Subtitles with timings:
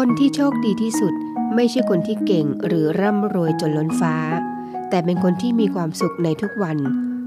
[0.00, 1.14] คนที่โชคดีที่สุด
[1.54, 4.16] ไม่ใช่คนที่เก่งหรือร่ำรวยจนล้นฟ้า
[4.90, 6.78] แต่เป็นคนที่มีความสุขในทุกวัน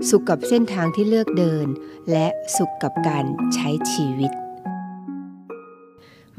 [0.09, 1.67] สุขกับเส้นทางที่เลือกเดิน
[2.11, 2.27] และ
[2.57, 4.31] สุขกับการใช้ชีวิต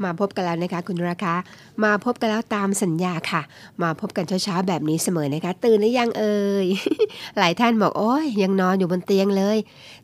[0.03, 1.33] มาพบกันแล้วนะคะคุณราคา
[1.83, 3.41] มาพบกันแล้วตามสัญญาค่ะ
[3.83, 6.67] มาพบกันเช้าๆแบบนี้เสมอนะคะ ตื่นหรือยังเอ่ย
[7.39, 9.57] หลายท่านบอกโอ้ยยังนอนอยู่บนเตียงเลย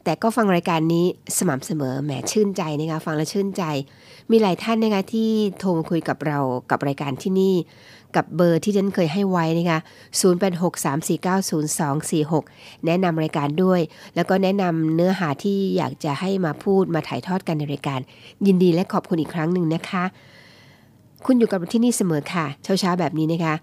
[0.04, 1.05] แต่ก็ฟังรายการนี้
[1.37, 3.64] สม่ำเสมอแหมชื่นใจนะคะฟังแล้วชื่นใจ
[4.32, 5.29] มีหลายท่านนะคะที่
[5.60, 6.39] โทรมาคุยกับเรา
[6.71, 7.56] กับรายการที่นี่
[8.16, 9.79] กับเบอร์ที่ดิฉันเคยให้ไว้นะคะ
[10.21, 13.82] 0863490246 แนะนำรายการด้วย
[14.16, 18.00] แล้วก็แนะนำเนื้อหาที่อยากจะให้มาพูดมาถ่ายทอดกันในรายการ
[18.46, 20.04] ยินดีและขอบคุณอีกครั้งหนึ่งนะคะ
[21.25, 23.55] คุณอยู่กับเราที่นี่เสมอค่ะ เช้าๆแบบนี้นะคะ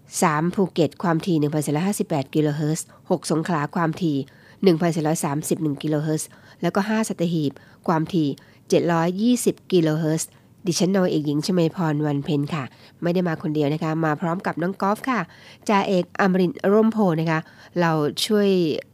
[0.00, 1.36] 3ภูเก็ตความถี่
[1.86, 4.16] 1,458กิโลเฮิรตซ์6สงขลาความถี่
[5.20, 6.28] 1,431กิโลเฮิรตซ์
[6.62, 7.52] แล้วก็ 5 สัตหีบ
[7.88, 8.28] ความถี่
[8.66, 10.30] 720 กิโลเฮิรตซ์
[10.66, 12.64] ดิฉันนอยเอกหญิงชมพรวันเพ็ญค่ะ
[13.02, 15.20] ไม่ได้มาคนเดียวนะคะ มาพร้อมกับน้องกอล์ฟค่ะ
[15.68, 17.40] จ่าเอกอมรินร่มโพนะคะ
[17.80, 17.90] เรา
[18.26, 18.48] ช่วย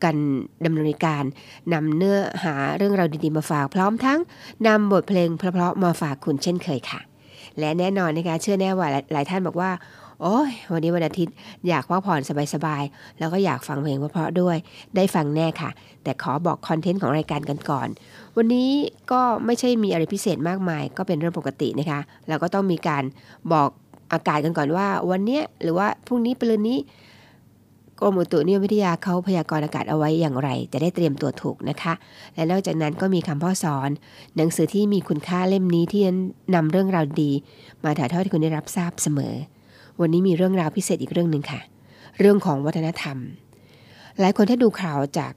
[0.05, 0.17] กัน
[0.65, 1.25] ดำเนินการ
[1.73, 4.19] นำเนื้อหาเรื่องราวดีๆมาฝาก พร้อมทั้ง
[4.67, 7.01] นำบทเพลงเพราะๆมาฝากคุณเช่นเคยค่ะ
[7.59, 9.71] และแน่นอนนะคะเชื่อแน่ว่าหลายหลายท่านบอกว่า
[10.23, 11.35] โอ้ยวันนี้วันอาทิตย์
[11.69, 12.21] อยากพักผ่อน
[12.55, 14.57] สบายๆ แล้วก็อยากฟังเพลงเพราะๆด้วย
[14.97, 15.71] ได้ฟังแน่ค่ะ
[16.03, 17.89] แต่ขอบอกคอนเทนต์ของรายการกันก่อน
[18.37, 18.71] วันนี้
[19.13, 23.03] ก็ไม่ใช่มีอะไรพิเศษมากมาย ก็เป็นเรื่องปกตินะคะเราก็ต้องมีการ
[23.53, 23.69] บอก
[24.13, 26.79] อากาศกันก่อนว่า วันเนี้ยหรือว่าพรุ่งนี้ปรืนนี้
[28.01, 31.93] กรมอุตุนิยมวิทยาเขาพยากรณ์อากาศเอาไว้อย่างไร จะได้เตรียมตัวถูกนะคะ
[32.35, 33.91] และนอกจากนั้นก็มีคำพ่อสอน
[34.37, 36.03] หนังสือที่มีคุณค่าเล่มนี้ที่
[36.55, 37.31] นำเรื่องราวดี
[37.85, 39.35] มาถ่ายทอดให้คุณได้รับทราบเสมอ
[40.01, 41.61] วันนี้มีเรื่องราวพิเศษอีกเรื่องหนึ่งค่ะ
[42.21, 43.17] เรื่องของวัฒนธรรม
[44.21, 45.33] หลายคนถ้าดูข่าวจาก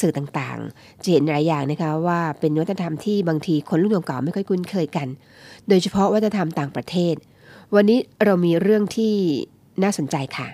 [0.00, 5.08] สื่อต่างๆ จะเห็นหลายอย่างนะคะว่าเป็นวัฒนธรรมที่บางทีคนรุ่นเก่าไม่ค่อยคุ้นเคยกัน
[5.68, 7.14] โดยเฉพาะวัฒนธรรมต่างประเทศ
[7.74, 9.14] วันนี้เรามีเรื่องที่
[9.82, 10.48] น่าสนใจค่ะ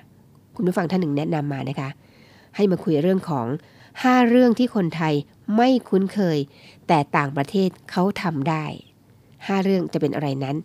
[0.56, 1.88] คุณผู้ฟังท่านหนึ่งแนะนำมานะคะ
[2.56, 3.46] ให้มาคุยเรื่องของ
[3.88, 5.14] 5 เรื่องที่คนไทย
[5.56, 6.38] ไม่คุ้นเคย
[6.88, 8.64] แต่ต่างประเทศเขาทำได้
[9.14, 10.56] 5 เรื่องจะเป็นอะไรนั้น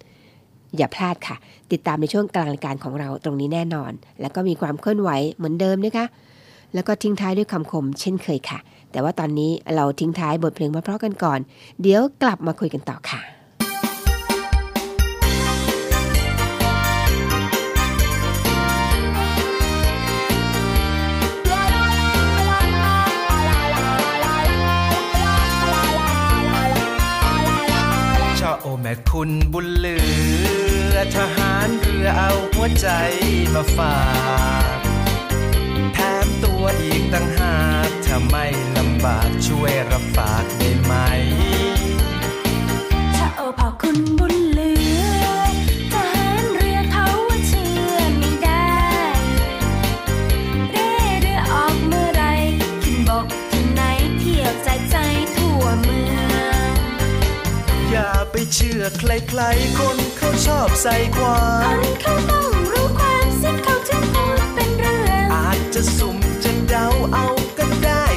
[0.78, 1.36] อย่าพลาดค่ะ
[1.72, 3.92] ติดตามในช่วงกลางรายการของเราตรงนี้แน่นอน
[4.22, 6.06] แล้วก็มีความเคลื่อนไหวเหมือนเดิมนะคะ
[6.74, 8.60] แล้วก็ทิ้งท้ายด้วยคำคมเช่นเคยค่ะ
[8.92, 11.40] แต่ว่าตอนนี้เราทิ้งท้ายบทเพลงเพราะๆกันก่อน
[11.82, 13.22] เดี๋ยวกลับมาคุยกันต่อค่ะ
[28.40, 29.98] ชอโอแม่คุณบุญเหลื
[30.94, 32.88] อทหารเรือเอาหัวใจ
[33.54, 33.96] มาฝา
[34.78, 34.79] ก
[36.62, 38.46] ตัวอีกตั้งหากถ้าไม่
[38.78, 40.94] ลำบากช่วยรับฝากได้ไหม
[43.16, 44.72] ถ้าโอพอคุณบุญเหลื
[45.24, 45.40] อ
[45.94, 48.70] ทหารเรือเขาว่าเชื่อไม่ได้
[50.72, 52.24] เร่เรือออกเมื่อไร
[52.84, 53.82] ขึ้นบกที่ไหน
[54.20, 54.98] เที่ยวใจใจ
[55.36, 56.14] ทั่วเมือ
[56.70, 56.74] ง
[57.92, 66.19] อย่าไปเชื่อใครๆคนเขาชอบใส่ความคนเขาต้องรู้ความสิ้นเขาถึงพูดเป็นเรื่องอาจจะสุ่มจะ
[67.00, 67.28] เดาเอา
[67.58, 68.09] ก็ได้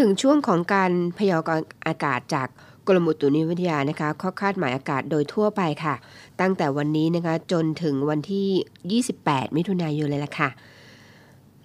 [0.00, 2.48] ถึงช่วงของการพยากรณ์อากาศจาก
[2.88, 5.94] กรมอุตุนิยมวิทยานะคะข้อคาดหมายอากาศโดยทั่วไปค่ะ
[6.40, 10.48] ตั้งแต่วันนี้นะคะจนถึงวันที่ 28 มิถุนายนเลยล่ะค่ะ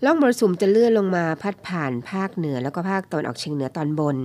[0.06, 4.16] ล่องมรสุมจะเลื่อนลงมาพัดผ่านภาคเหนือแล้วก็ภาคตะวันออกเฉียงเหนือตอนบน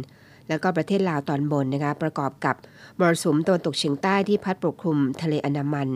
[0.49, 2.57] แล้วก็ประเทศลาวตอนบนนะคะประกอบกับ
[2.99, 5.89] มรสุมตะวันตกเฉียงใต้ที่พัดปกคลุมทะเลอันดามัน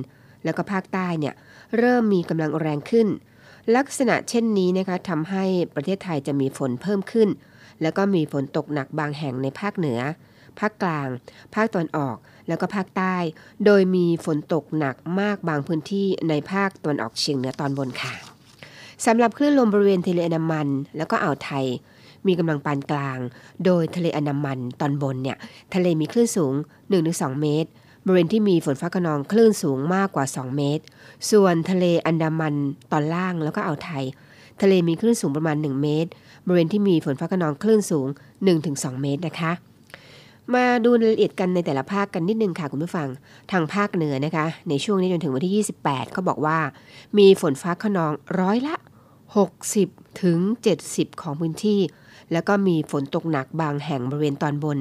[0.45, 1.35] แล้วก็ภาคใต้เนี่ย
[1.79, 3.09] เริ่มมีกำลังแรงขึ้น
[3.77, 5.45] ลักษณะเช่นนี้นะคะทำให้
[5.75, 7.29] ประเทศไทยจะมีฝนเพิ่มขึ้น
[7.83, 10.01] แล้วก็มีฝนตกหนักบางแห่งในภาคเหนือ
[10.59, 11.09] ภาคกลาง
[11.55, 12.17] ภาคตะวันออก
[12.49, 13.17] แล้วก็ภาคใต้
[13.65, 18.15] โดยมีฝนตกหนักมากบางพื้นที่ในภาคตะวันออกเฉียงเหนือตอนบนค่ะ
[19.07, 21.67] สำหรับคลื่นลมบริเวณทะเลอันดามัน แล้วก็อ่าวไทย
[22.27, 23.19] มีกำลังปานกลาง
[23.65, 25.37] โดยทะเลอันดามันตอนบนเนี่ย
[25.75, 26.55] ทะเลมีคลื่นสูง
[26.97, 27.71] 1-2 เมตร
[28.05, 30.85] บริเวณที่มีฝนฟ้าขนองคลื่นสูงมากกว่า 2 เมตร
[31.31, 32.55] ส่วนทะเลอันดามัน
[32.93, 34.05] ตอนล่างแล้วก็อ่าวไทย
[34.63, 36.11] ทะเลมีคลื่นสูงประมาณ 1 เมตร
[36.47, 38.09] บริเวณที่มีฝนฟ้าขนองคลื่นสูง
[38.55, 39.53] 1-2 เมตรนะคะ
[40.55, 43.09] มาดูรายละเอียดกันในแต่ละภาคกันนิดนึงค่ะคุณผู้ฟัง
[43.53, 46.59] ทางภาคเหนือนะคะ ในช่วงนี้จนถึงวันที่ 28 เขาบอกว่า
[47.19, 48.75] มีฝนฟ้าขนองร้อยละ
[49.49, 50.39] 60 ถึง
[50.81, 51.81] 70 ของพื้นที่
[52.33, 54.79] แล้วก็มีฝนตกหนักบางแห่งบริเวณตอนบน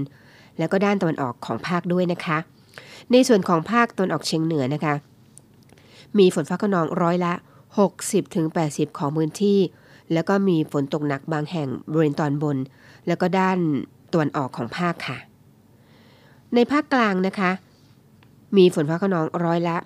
[0.58, 2.38] แล้วก็ด้านตะวันออกของภาคด้วยนะคะ
[3.12, 4.94] ในส่วนของภาคตะวันออกเฉียงเหนือนะคะ
[6.18, 7.34] มีฝนฟ้าขนองร้อยละ
[7.84, 9.60] 60ถึง80 ของพื้นที่
[10.14, 12.58] แล้วก็มีฝนตกหนักบางแห่งบริเวณตอนบน
[13.08, 13.58] แล้วก็ด้าน
[14.12, 15.18] ตะวันออกของภาคค่ะ
[16.56, 17.52] ในภาคกลางนะคะ
[18.58, 19.78] มีฝนฟ้าขนองร้อยละ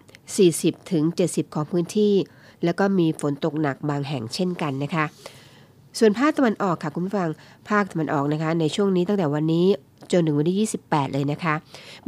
[0.42, 2.14] 40ถึง70 ของพื้นที่
[2.64, 5.06] แล้วก็มีฝนตกหนักบางแห่งเช่นกันนะคะ
[6.00, 7.30] ส่วนภาคตะวันออกค่ะคุณผู้ฟัง
[7.70, 9.66] ภาคตะวันออกนะคะ ในช่วงนี้ตั้งแต่วันนี้
[10.12, 11.56] จนถึงวันที่ 28 เลยนะคะ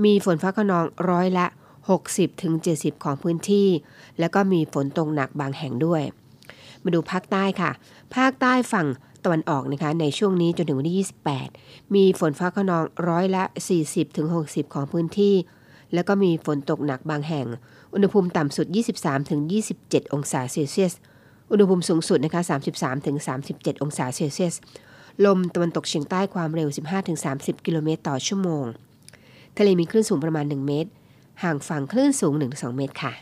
[0.04, 1.46] มีฝนฟ้าขนองร้อยละ
[1.94, 3.68] 60ถึง70 ของพื้นที่
[4.20, 6.02] แล้วก็มีฝนตกหนักบางแห่งด้วย
[6.90, 7.72] มาดูภาคใต้ค่ะ
[8.16, 8.88] ภาคใต้ฝั่ง
[9.26, 11.08] ตะวันออกนะคะในช่วงนี้จนถึงวันที่
[11.50, 13.44] 28 มีฝนฟ้าขนองร้อยละ
[13.80, 15.36] 40ถึง60 ของพื้นที่
[15.94, 17.48] แล้วก็มีฝนตกหนักบางแห่ง
[17.94, 18.68] อุณหภูมิต่ำสุด
[19.00, 19.40] 23ถึง
[19.78, 20.94] 27 องศาเซลเซียส
[21.52, 22.42] อุณหภูมิสูงสุดนะคะ
[22.74, 23.18] 33ถึง
[23.50, 24.56] 37 องศาเซลเซียส
[25.26, 26.70] ลมตะวันตกเฉียงใต้ความเร็ว
[27.18, 28.66] 15-30 กิโลเมตรต่อชั่วโมง
[29.58, 30.90] ทะเลมีคลื่นสูงประมาณ 1 เมตร
[31.44, 33.14] ห่างฝั่งคลื่นสูง 1-2 เมตรค่ะ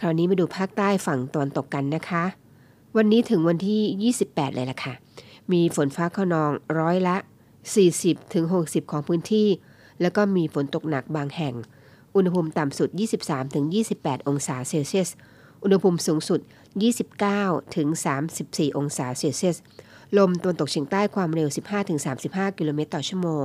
[0.00, 2.24] คราวนี้มาดูภาคใต้ฝั่งตะวันตกกันนะคะ
[2.96, 4.94] วันนี้ถึงวันที่ 28 เลยล่ะค่ะ
[5.52, 7.16] มีฝนฟ้าขนองร้อยละ
[8.04, 9.48] 40-60 ของพื้นที่
[10.00, 11.54] แล้วก็มีฝนตกหนักบางแห่ง
[12.14, 12.88] อุณหภูมิต่ำสุด
[13.58, 15.08] 23-28 องศาเซลเซียส
[15.62, 16.40] อุณหภูมิสูงสุด
[17.58, 19.56] 29-34 องศาเซลเซียส
[20.18, 21.48] ลมตะวันตกเฉียงใต้ความเร็ว
[22.04, 23.44] 15-35 กิโลเมตรต่อชั่วโมง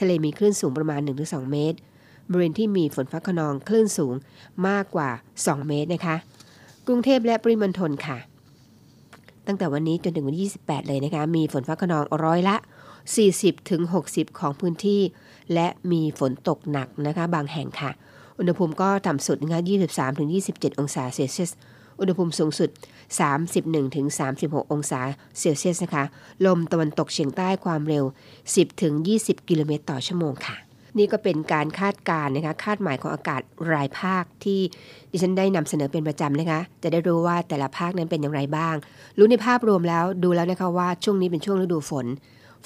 [0.00, 1.78] ทะเลมีคลื่นสูงประมาณ 1-2 เมตร
[2.30, 4.14] บริเวณที่มีฝนฟ้าขนองคลื่นสูง
[4.68, 6.16] มากกว่า 2 เมตรนะคะ
[6.86, 8.18] กรุงเทพและปริมณฑลค่ะ
[9.46, 12.56] ตั้งแต่วันนี้จนถึงวันที่28 เลยนะคะ มีฝนฟ้าขนองร้อยละ
[13.12, 15.00] 40ถึง60 ของพื้นที่
[15.54, 17.90] และมีฝนตกหนักนะคะ บางแห่งค่ะ
[18.38, 19.60] อุณหภูมิก็ต่ำสุดนะคะ
[19.90, 21.50] 23ถึง27 องศาเซลเซียส
[22.00, 22.70] อุณหภูมิสูงสุด
[23.32, 24.06] 31ถึง
[24.40, 25.00] 36 องศา
[25.38, 26.04] เซลเซียสนะคะ
[26.46, 28.04] ลมตะวันตกเฉียงใต้ความเร็ว
[28.42, 30.56] 10ถึง20 กิโลเมตรต่อชั่วโมงค่ะ
[30.98, 33.40] นี่ก็เป็นการคาดการณ์นะคะคาดหมายของอากาศ
[33.72, 34.60] รายภาคที่
[35.12, 38.74] ดิฉันได้นำเสนอเป็นประจำนะคะ จะได้รู้ว่าแต่ละภาคนั้นเป็นอย่างไรบ้าง
[39.18, 42.06] รู้ในภาพรวมแล้วดูแล้วนะคะว่าช่วงนี้เป็นช่วงฤดูฝน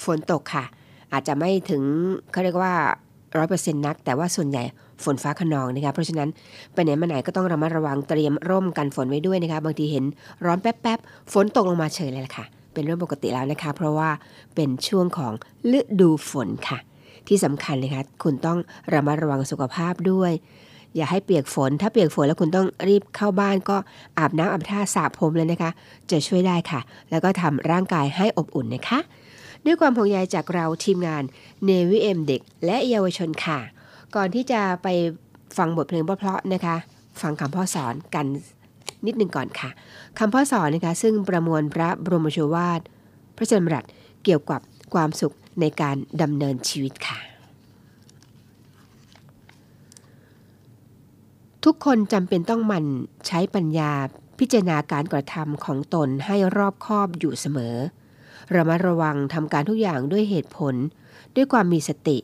[0.03, 0.65] ฝนตกค่ะ
[1.13, 1.83] อาจจะไม่ถึง
[2.31, 2.73] เขาเรียกว่า
[3.37, 4.63] ร้อยเปอร์เซ็นต์นัก แต่ว่าส่วนใหญ่
[5.03, 6.29] ฝนฟ้าขนองนะคะเพราะฉะนั้น
[6.73, 10.05] ไปไหนมาไหนก็ต้องระมัดระวังเตรียมร่มกันฝนไว้ด้วยนะคะ บางทีเห็น
[10.45, 14.09] ร้อนแป๊บๆฝนตกลงมาเฉยเลยล่ะค่ะ เป็นเรื่องปกติแล้วนะคะ เพราะว่า
[14.55, 15.33] เป็นช่วงของ
[15.77, 16.79] ฤดูฝนค่ะ
[17.29, 18.57] ที่สำคัญเลยค่ะคุณต้อง
[18.93, 20.31] ระมัดระวังสุขภาพด้วย
[20.95, 23.77] อย่าให้เปียกฝน ถ้าเปียกฝนแล้วคุณต้องรีบเข้าบ้านก็
[24.17, 25.71] อาบน้ำอาบท่าสระผมเลยนะคะ
[26.11, 28.99] จะช่วยได้ค่ะ แล้วก็ทำร่างกายให้อบอุ่นนะคะ
[29.65, 31.23] ด้วยความห่วงใยจากเราทีมงาน
[31.65, 33.59] เนวิเอ็มเด็กและเยาวชนค่ะ
[34.15, 34.87] ก่อนที่จะไป
[35.57, 36.75] ฟังบทเพลงเพราะๆนะคะ
[37.21, 38.25] ฟังคำพ่อสอนกัน
[39.05, 39.69] นิดหนึ่งก่อนค่ะ
[40.19, 42.79] คำพ่อสอนนะคะซึ่งประมวลพระบรมโชวาท
[43.35, 43.85] พระชนมรัต
[44.23, 44.61] เกี่ยวกับ
[44.93, 47.19] ความสุข ในการดำเนินชีวิตค่ะ
[51.65, 52.85] ทุกคนจำเป็นต้องมัน
[53.27, 53.91] ใช้ปัญญา
[54.39, 57.75] พิจารณาการกระทำของตนให้รอบคอบอยู่เสมอ
[58.55, 60.75] ระมัดระวังทำการทุกอย่างด้วยเหตุผล
[61.35, 62.17] ด้วยความมีสติ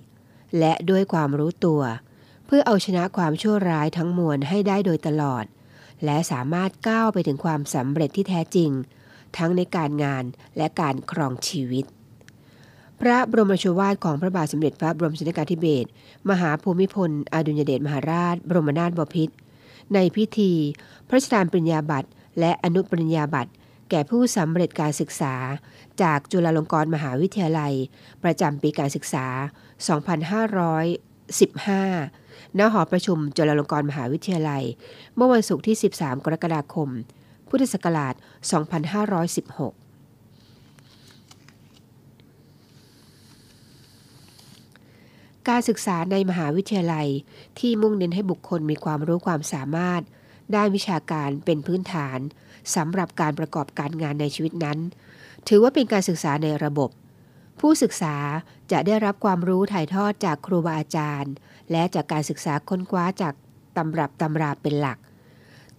[0.59, 1.81] และด้วยความรู้ตัว
[2.45, 5.45] เพื่อเอาชนะความชั่วร้ายทั้งมวลให้ได้โดยตลอด
[6.05, 8.71] และสามารถก้าวไปถึงความสำเร็จที่แท้จริง
[9.37, 10.23] ทั้งในการงาน
[10.57, 11.85] และการครองชีวิต
[13.01, 15.89] พระบรมโชวาทของพระบาทสมเด็จพระบรมชนกาธิเบศร
[16.29, 19.35] มหาภูมิพล อดุลยเดชมหาราช บรมนาถบพิตร
[19.93, 20.51] ในพิธี
[21.07, 22.09] พระราชทานปริญญาบัตร
[22.39, 23.51] และอนุปริญญาบัตร
[23.89, 25.35] แก่ผู้สำเร็จการศึกษา
[26.01, 27.73] จากจุฬาลงกรณ์มหาวิทยาลัย
[28.23, 29.25] ประจำปีการศึกษา
[30.53, 34.63] 2515 ณ หอประชุมจุฬาลงกรณ์มหาวิทยาลัย
[35.15, 36.89] เมื่อวันศุกร์ที่ 13 กรกฎาคม
[37.49, 38.13] พุทธศักราช
[39.75, 39.84] 2516
[45.49, 47.07] การศึกษาในมหาวิทยาลัย
[47.59, 50.01] ที่มุ่งเน้นให้บุคคลมีความรู้ความสามารถ
[50.55, 52.19] ด้านวิชาการเป็นพื้นฐาน
[52.75, 54.79] สำหรับการประกอบการงานในชีวิตนั้น
[55.47, 56.89] ถือว่าเป็นการศึกษาในระบบ
[57.59, 58.15] ผู้ศึกษา
[58.71, 61.33] จะได้รับความรู้ถ่ายทอดจากครูบาอาจารย์
[61.71, 63.33] และจากการศึกษาค้นคว้าจาก
[63.77, 64.97] ตำรับตำราเป็นหลัก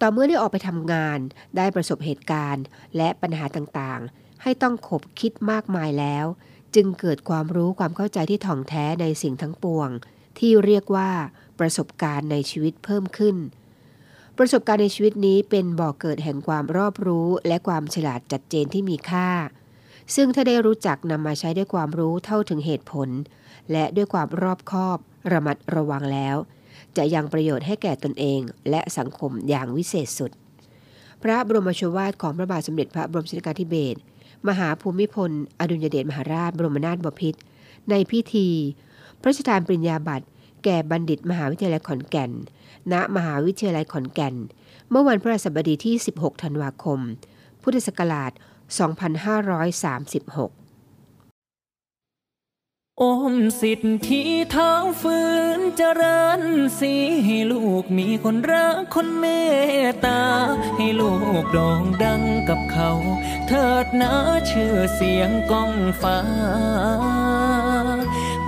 [0.01, 1.19] ต่อเมื่อได้ออกไปทำงาน
[1.57, 2.65] ได้ประสบเหตุการณ์
[2.97, 6.25] และปัญหาต่างๆ ให้ต้องขบคิดมากมายแล้ว
[6.75, 9.89] จึงเกิดความรู้ความเข้าใจที่ถ่องแท้ในสิ่งทั้งปวง
[10.39, 11.09] ที่เรียกว่า
[11.59, 13.35] ประสบการณ์ในชีวิตเพิ่มขึ้น
[14.37, 19.29] ประสบการณ์ในชีวิตนี้เป็นบ่อกเกิดแห่งความรอบรู้และความฉลาดจัดเจนที่มีค่า
[20.15, 23.09] ซึ่งถ้าได้รู้จักนำมาใช้ด้วยความรู้เท่าถึงเหตุผล
[23.71, 24.97] และด้วยความรอบคอบ
[25.31, 26.35] ระมัดระวังแล้ว
[26.97, 30.31] จะยังประโยชน์ให้แก่ตนเองและสังคมอย่างวิเศษสุด
[31.23, 33.99] พระบรมโชวาทของพระบาทสมเด็จพระบรมชนกาธิเบศร
[34.47, 37.39] มหาภูมิพล อดุลยเดชมหาราชบรมนาถบพิตร
[37.89, 38.47] ในพิธี
[39.21, 40.25] พระราชทานปริญญาบัตร
[40.63, 42.31] แก่บัณฑิตมหาวิทยาลัยขอนแก่น
[42.93, 44.35] ณ มหาวิทยาลัยขอนแก่น
[44.89, 46.99] เมื่อวันพฤหัสบดีที่ 16 ธันวาคม
[47.61, 48.31] พุทธศักราช
[50.05, 50.56] 2536
[53.01, 55.17] อมสิทธิเท้าฝื
[55.57, 56.41] นเจริญ
[56.79, 56.93] สี
[57.25, 59.25] ให้ลูกมีคนรักคนเม
[59.85, 60.21] ตตา
[60.77, 62.91] ให้ลูกโด่งดังกับเขา
[63.47, 64.13] เถิดนะ
[64.49, 66.19] ชื่อเสียงก้องฟ้า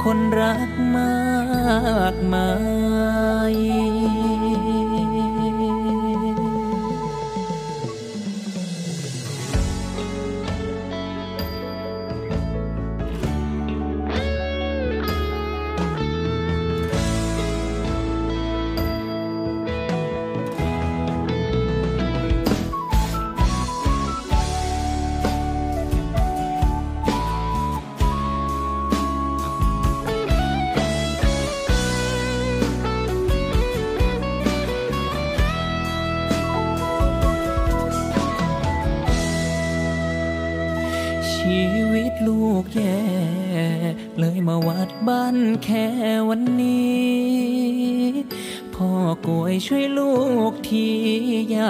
[0.03, 1.13] คนรักมา
[2.13, 2.49] กมา
[3.53, 3.55] ย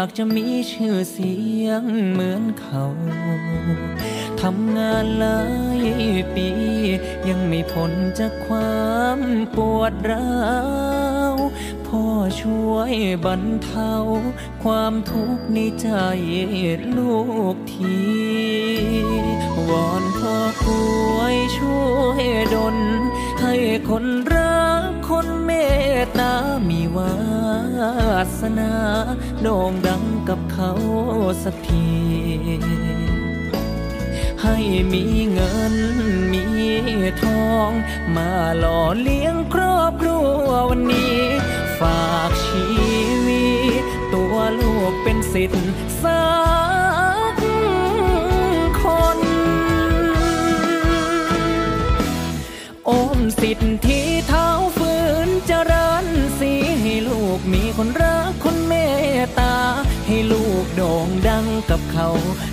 [0.09, 1.35] ากจะมีชื่อเสี
[1.65, 2.85] ยงเหมือนเขา
[4.41, 5.41] ทำงานหลา
[5.79, 5.81] ย
[6.35, 6.49] ปี
[7.29, 9.19] ยังไม่พ้นจากความ
[9.55, 10.39] ปวดร้า
[11.33, 11.35] ว
[11.87, 12.03] พ่อ
[12.41, 12.93] ช่วย
[13.25, 13.93] บรรเทา
[14.63, 15.89] ความทุกข์ในใจ
[16.97, 17.17] ลู
[17.53, 17.99] กที
[19.69, 20.67] วอนพ่อก
[21.15, 22.23] วยช่วย
[22.53, 22.77] ดล
[23.41, 23.55] ให้
[23.89, 25.51] คนรักคนเม
[25.97, 26.33] ตตา
[26.69, 27.38] มีวา
[28.39, 28.73] สนา
[29.41, 30.71] โด่งดังกับเขา
[31.43, 31.89] สักที
[34.41, 34.57] ให้
[34.93, 35.75] มีเงิน
[36.31, 36.45] มี
[37.23, 37.71] ทอง
[38.15, 41.19] มาหล่อเลี้ยงครอบครัววันนี้
[41.79, 42.67] ฝากชี
[43.27, 43.47] วิ
[43.81, 43.83] ต
[44.13, 45.63] ตัวลูกเป็นสิทธิ์
[46.03, 46.23] สั
[47.33, 47.35] ก
[48.81, 48.83] ค
[49.17, 49.19] น
[52.89, 54.08] อมสิทธิ
[61.69, 62.09] กับเขา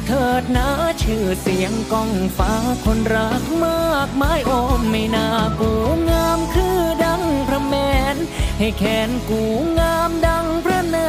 [0.07, 0.69] เถิดนะ
[1.03, 2.53] ชื่อเสียงก้องฟ้า
[2.85, 5.29] คนรักมากมายโอมไม่น่า
[5.61, 5.71] กู
[6.11, 7.75] งามคือดังพระแม
[8.15, 8.17] น
[8.59, 9.43] ให้แขนกู
[9.79, 11.09] งามดังพระนา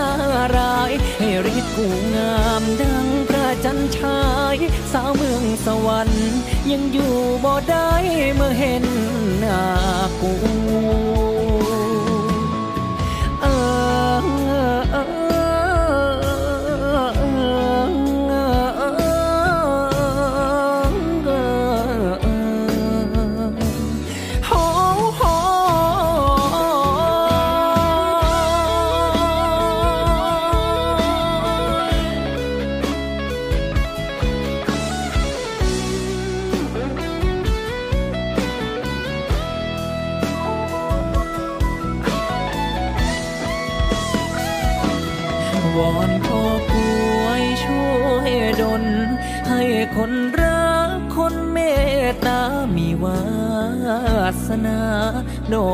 [0.58, 4.22] รายให้ฤทธิ์กูงามดังพระจันทร์ชา
[4.54, 4.58] ย
[4.94, 6.38] สาวเมืองสวรรค์
[6.72, 7.14] ยังอยู่
[7.44, 7.90] บ่ได้
[8.36, 8.86] เมื่อเห็น
[9.40, 9.62] หน้า
[10.22, 10.34] กู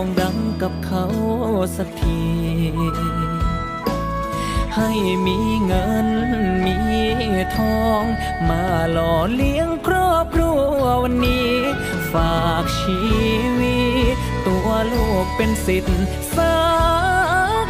[0.06, 1.06] งดังกับเขา
[1.78, 2.22] สักที
[4.76, 4.92] ให้
[5.26, 6.08] มีเงิน
[6.66, 6.78] มี
[7.58, 8.04] ทอง
[8.50, 11.52] มาหล่อเลี้ยงครอบครัววันนี้
[12.14, 13.02] ฝากชี
[13.60, 13.82] วิ
[14.14, 14.18] ต
[14.48, 15.98] ตัวลูกเป็นสิทธิ์
[16.36, 16.58] สั
[17.66, 17.68] ก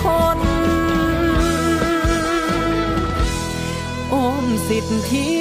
[0.00, 0.02] ค
[0.36, 0.40] น
[4.12, 5.32] อมสิทธิ์ที่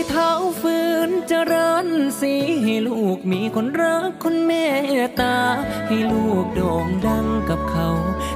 [1.51, 1.88] ริญ
[2.19, 4.51] สีให้ลูกมีคนรักคนเม
[5.05, 5.38] ตตา
[5.88, 7.89] ให้ลูกโด่งดังกับเขา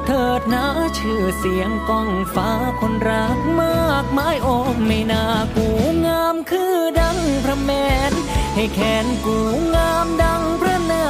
[0.06, 0.66] เถิดนะ
[0.98, 2.50] ชื่อเสียงก้องฟ้า
[2.82, 5.24] คนรักมากมายโอมไม่น่า
[5.56, 5.68] กู
[6.06, 7.72] งามคือดังพระแม
[8.12, 8.14] น
[8.56, 9.38] ให้แขนกู
[9.76, 11.06] งามดังพระนา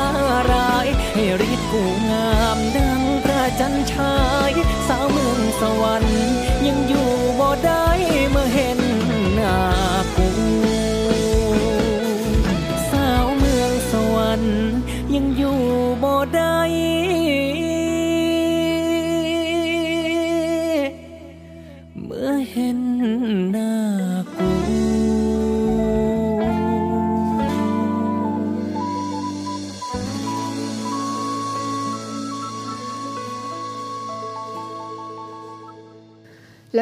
[0.51, 4.17] รายให้ฤทธิ์กูงามดังพระจันทร์ชา
[4.49, 4.51] ย
[4.87, 6.27] สาวเมืองสวรรค์
[6.67, 7.09] ยังอยู่
[7.39, 7.85] บ่ได้
[8.31, 8.82] เมื่อเห็น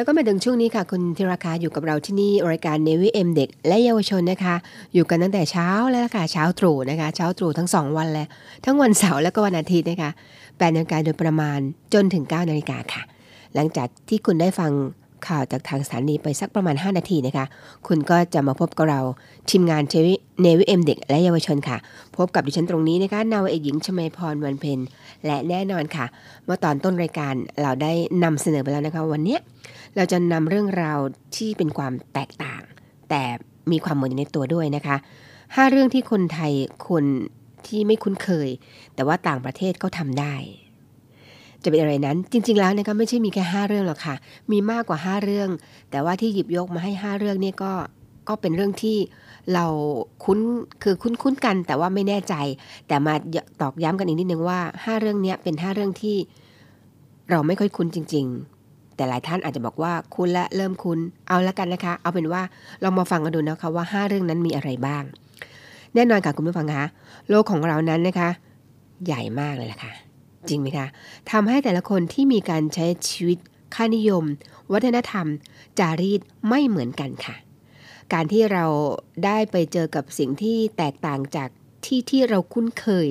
[0.02, 4.54] แล้วก็มาถึงช่วงนี้ค่ะ คุณที่รักขาอยู่กับเราที่นี่รายการ Navy AM เด็กและเยาวชนนะคะ
[4.94, 8.26] อยู่กันตั้งแต่เช้าแล้วค่ะเช้าตรู่นะคะ เช้าตรู่ทั้งสองวันเลย
[8.64, 10.10] ทั้งวันเสาร์แล้วก็วันอาทิตย์นะคะ
[10.58, 11.58] แปดนาฬิกาโดยประมาณ
[11.94, 13.02] จนถึง9นาฬิกาค่ะ
[13.54, 14.72] หลังจากที่คุณได้ฟัง
[15.26, 17.44] ข่าวจากทางสถานีไปสักประมาณ 5 นาทีนะคะ
[17.86, 19.00] คุณก็จะมาพบกับเรา
[19.50, 19.82] ทีมงาน
[20.42, 21.76] Navy AM เด็กและเยาวชนค่ะ
[22.16, 24.78] พบกับดิฉันตรงนี้นะคะ นาวเอกหญิงชมาพรวันเพ็ญ
[25.26, 26.06] และแน่นอนค่ะ
[26.44, 29.40] เมื่อตอนต้นรายการเราได้นำเสนอไปแล้วนะคะ วันเนี้ย
[29.96, 30.98] เราจะนำเรื่องราว
[31.36, 32.62] ที่เป็นความแตกต่าง
[33.10, 33.22] แต่
[33.72, 34.96] มีความเหมือนอยู่ในตัวด้วยนะคะ
[35.54, 36.52] ห้าเรื่องที่คนไทย
[36.88, 37.04] คน
[37.66, 38.48] ที่ไม่คุ้นเคย
[38.94, 40.34] แต่ว่าต่างประเทศก็ทำได้
[41.62, 44.14] จะเป็นอะไรนั้น จริง ๆ แล้วนะคะไม่ใช่มีแค่5เรื่องหรอกค่ะ
[44.50, 45.48] มีมากกว่า5เรื่อง
[45.90, 47.72] แต่ว่าที่หยิบยกมาให้5เรื่องนี่ก็
[48.28, 48.98] ก็เป็นเรื่องที่
[49.54, 49.66] เรา
[50.24, 50.38] คุ้น
[50.82, 52.34] คือคุ้นคุ้นกัน แต่ว่าไม่แน่ใจ
[52.88, 53.14] แต่มา
[53.60, 56.16] ตอกย้ำกันอีกนิดนึงว่า5เรื่องนี้เป็น5เรื่องที่
[57.30, 58.61] เราไม่ค่อยคุ้นจริง ๆ
[58.96, 62.42] แต่หลายท่านอาจจะบอกว่าคุ้นและเริ่มคุ้นเอาละกันนะคะ เอาเป็นว่า
[62.82, 65.04] เรามาฟังกันดูนะคะว่า 5 เรื่องนั้นมีอะไรบ้าง
[65.94, 66.84] แน่นอนค่ะคุณผู้ฟังคะ
[67.30, 68.28] โลกของเรานั้นนะคะ
[69.06, 69.92] ใหญ่มากเลยล่ะค่ะ
[70.48, 70.86] จริงไหมคะ
[71.30, 73.38] ทำให้แต่ละคนที่มีการใช้ชีวิต
[73.74, 74.24] ค่านิยม
[74.72, 75.26] วัฒนธรรม
[75.78, 77.36] จารีตไม่เหมือนกันค่ะ
[78.12, 78.64] การที่เรา
[79.24, 81.48] ได้ไปเจอกับสิ่งที่แตกต่างจาก
[81.84, 83.08] ที่ที่เราคุ้นเคย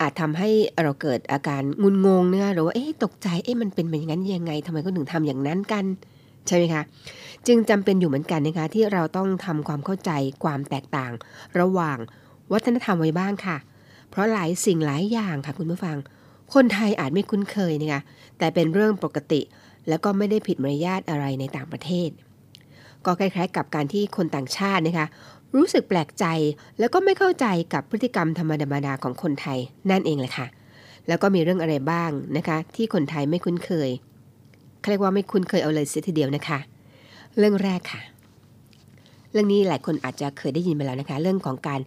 [0.00, 0.50] อาจทำให้
[0.82, 5.84] เราเกิดอาการงุนงงนะคะหรือว่าเอ๊ะตกใจเอ๊ะมันเป็นแบบนั้นยังไงทำไมก็ถึงทำอย่างนั้นกัน
[6.46, 6.82] ใช่ไหมคะ
[7.46, 10.10] จึงจำเป็นอยู่เหมือนกันนะคะที่เราต้องทำความเข้าใจ
[10.44, 11.12] ความแตกต่าง
[11.60, 11.98] ระหว่าง
[12.52, 13.56] วัฒนธรรมไว้บ้างค่ะ
[14.10, 15.96] เพราะหลายสิ่งหลายอย่างค่ะคุณผู้ฟัง
[16.54, 18.00] คนไทยอาจไม่คุ้นเคยนะคะ
[18.38, 19.40] แต่เป็นเรื่องปกติ
[19.88, 22.10] แล้วก็ไม่ได้ผิดมารยาทอะไรในต่างประเทศ
[23.04, 25.06] ก็คล้ายๆกับการที่คนต่างชาตินะคะ
[25.56, 26.24] รู้สึกแปลกใจ
[26.78, 28.52] แล้วก็ไม่เข้าใจกับพฤติกรรมธรรม
[28.86, 29.58] ดาๆของคนไทย
[29.90, 30.46] นั่นเองแหละค่ะ
[31.08, 33.90] แล้วก็มีเรื่องอะไรบ้างนะคะ ที่คนไทยไม่คุ้นเคย
[34.90, 36.58] เรียกว่าไม่คุ้นเคยเอาเลยเสียทีเดียวนะคะ
[37.38, 38.00] เรื่องแรกค่ะ
[39.32, 41.80] เรื่องนี้หลายคนอาจจะเคยได้ยินไปแล้วนะคะ เรื่องของการ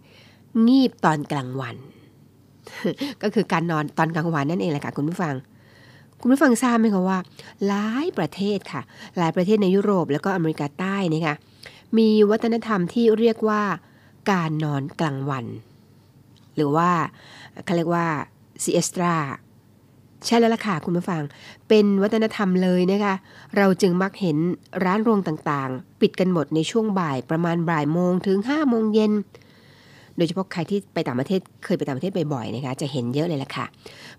[0.68, 1.76] งีบตอนกลางวัน
[3.22, 5.34] ก็คือการนอนตอนกลางวันนั่นเองแหละค่ะคุณผู้ฟัง
[6.20, 7.18] คุณผู้ฟังทราบไหมคะว่า
[7.66, 8.82] หลายประเทศค่ะ
[9.18, 11.34] หลายประเทศในยุโรปแล้วก็อเมริกาใต้นะคะ
[11.98, 13.62] มีวัฒนธรรมที่เรียกว่า
[14.30, 15.46] การนอนกลางวัน
[16.56, 16.90] หรือว่า
[17.64, 18.06] เขาเรียกว่า
[18.62, 19.14] ซีเอสตรา
[20.26, 21.22] ใช่แล้วล่ะค่ะคุณผู้ฟัง
[21.68, 23.14] เป็นวัฒนธรรมเลยนะคะ
[23.56, 24.36] เราจึงมักเห็น
[24.84, 29.12] ร้านโรงต่างๆ ปิดกันหมดในช่วงบ่ายประมาณบ่ายโมงถึง5้าโมงเย็น
[30.18, 33.66] โดยเฉพาะใครที่ไปต่างประเทศเคยไปต่างประเทศบ่อยๆนะคะจะเห็นเยอะเลยล่ะค่ะ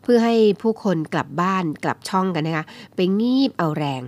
[0.03, 4.01] เพื่อให้ผู้คนกลับบ้านกลับช่องกันนะคะไปงีบเอาแรง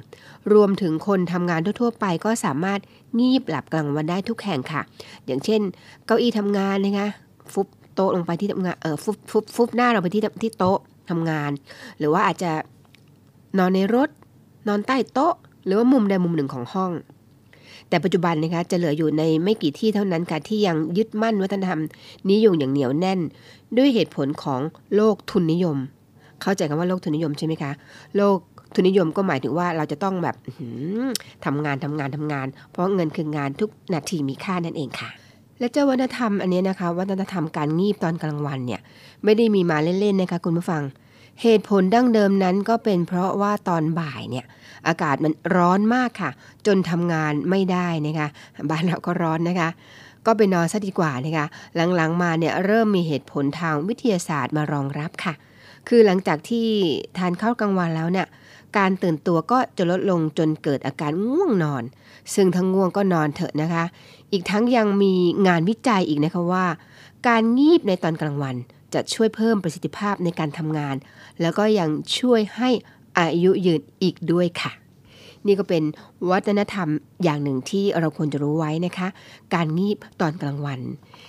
[0.54, 2.80] รวมถึงคนทำงานทั่วๆไปก็สามารถ
[3.20, 4.82] งีบหลับกลางวันได้ทุกแห่งค่ะ
[5.26, 5.62] อย่างเช่น
[6.06, 7.08] เก้าอี้ทำงานนะคะ
[7.54, 11.52] ฟุบโต๊ะลงไปที่ทำงานเออฟุบฟุบฟุบหน้าเราไปที่ที่โต๊ะทำงาน
[12.00, 12.52] หรือว่าอาจจะ
[13.58, 14.10] นอนในรถ
[14.68, 15.34] นอนใต้โต๊ะ
[15.66, 16.92] หรือว่ามุมใดมุมหนึ่งของห้อง
[17.92, 21.82] แต่ปัจจุบันนะคะจะเหลืออยู่ในไม่กี่ที่เท่านั้นค่ะที่ยังยึดมั่นวัฒนธรรม
[22.28, 23.20] นี้อยู่อย่างเหนียวแน่น
[23.78, 24.62] ด้วยเหตุผลของ
[24.96, 25.78] โลกทุนนิยม
[26.42, 27.72] เข้าใจคำว่าโลกทุนนิยมใช่ไหมคะ
[28.18, 28.38] โลก
[28.74, 30.36] ทุนนิยมก็หมายถึงว่าเราจะต้องแบบ
[31.46, 35.10] ทำงานทำงานทำงาน เพราะเงินคืองานทุกนาทีมีค่านั่นเองค่ะ
[35.60, 38.82] และเจ้าวัฒนธรรมอันนี้นะคะ วัฒนธรรมการงีบตอนกลางวันเนี่ย
[39.24, 40.84] ไม่ได้มีมาเล่นๆนะคะคุณผู้ฟัง
[41.42, 44.46] เหตุผลดั้งเดิมนั้นก็เป็นเพราะว่าตอนบ่ายเนี่ย
[44.88, 46.32] อากาศมันร้อนมากค่ะ
[46.68, 48.28] จนทำงานไม่ได้นะคะ
[48.70, 49.70] บ้านเราก็ร้อนนะคะ
[50.26, 51.46] ก็ไปนอนซะดีกว่านะคะ
[51.96, 55.34] หลังๆมาเนี่ยเริ่มมีเหตุผลทางวิทยาศาสตร์มารองรับค่ะ
[55.88, 56.68] คือหลังจากที่
[57.18, 58.28] ทานข้าวกลางวันแล้วเนี่ย
[58.78, 61.84] การตื่นตัวก็จะลดลงจนเกิดอาการง่วงนอน
[62.34, 63.84] ซึ่งทั้งง่วงก็นอนเถอะนะคะ
[64.32, 65.14] อีกทั้งยังมี
[65.48, 66.66] งานวิจัยอีกนะคะว่า
[67.28, 68.56] การงีบในตอนกลางวัน
[68.94, 70.96] จะช่วยเพิ่มประสิทธิภาพในการทำงาน
[71.42, 72.70] แล้วก็ยังช่วยให้
[73.18, 74.72] อายุยืนอีกด้วยค่ะ
[75.48, 75.84] นี่ก็เป็น
[76.32, 76.88] วัฒนธรรม
[77.24, 79.08] อย่างหนึ่งที่เราควรจะรู้ไว้นะคะ
[79.54, 80.80] การงีบตอนกลางวัน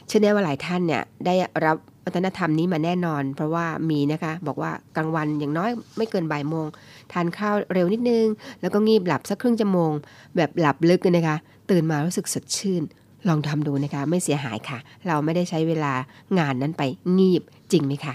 [0.06, 6.66] เชื่อแน่ว่าหลายท่านเนี่ยได้รับวัฒนธรรมนี้มาแน่นอน เพราะว่ามีนะคะ บอกว่ากลางวันอย่างน้อยไม่เกินบ่ายโมง
[7.12, 8.26] ทานข้าวเร็วนิดนึง
[8.60, 9.92] แล้วก็งีบหลับสักครึ่งชั่วโมง
[10.36, 11.36] แบบหลับลึกเลยนะคะ
[11.70, 12.82] ตื่นมารู้สึกสดชื่น
[13.28, 15.92] ลองทำดูนะคะ ไม่เสียหายค่ะ เราไม่ได้ใช้เวลา
[16.38, 16.82] งานนั้นไป
[17.18, 18.14] งีบจริงไหมคะ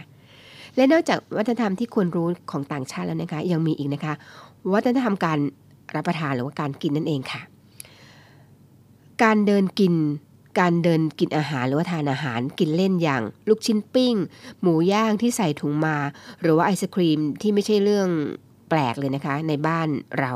[0.75, 4.13] และนอกจากวัฒนธรรมที่ควรรู้ของต่างชาติแล้วนะคะ ยังมีอีกนะคะ
[4.73, 5.39] วัฒนธรรมการ
[5.95, 7.41] รับประทานหรือว่าการกินนั่นเองค่ะ
[9.23, 9.93] การเดินกิน
[10.59, 14.15] การเดินกินอาหารหรือว่าทานอาหารกินเล่นอย่าง ลูกชิ้นปิ้ง
[14.61, 15.97] หมูย่างที่ใส่ถุงมา
[16.41, 18.09] หรือว่าไอศครีมที่ไม่ใช่เรื่อง
[18.69, 19.87] แปลกเลยนะคะ ในบ้าน
[20.19, 20.33] เรา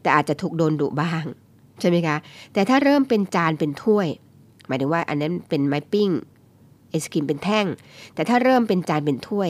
[0.00, 1.24] แต่อาจจะถูกโดนดุบ้าง
[1.80, 2.16] ใช่ไหมคะ
[2.52, 4.08] แต่ถ้าเริ่มเป็นจานเป็นถ้วย
[4.66, 6.10] หมายถึงว่าอันนั้นเป็นไม้ปิ้ง
[6.90, 7.66] ไอศครีมเป็นแท่ง
[8.14, 9.48] แต่ถ้าเริ่มเป็นจานเป็นถ้วย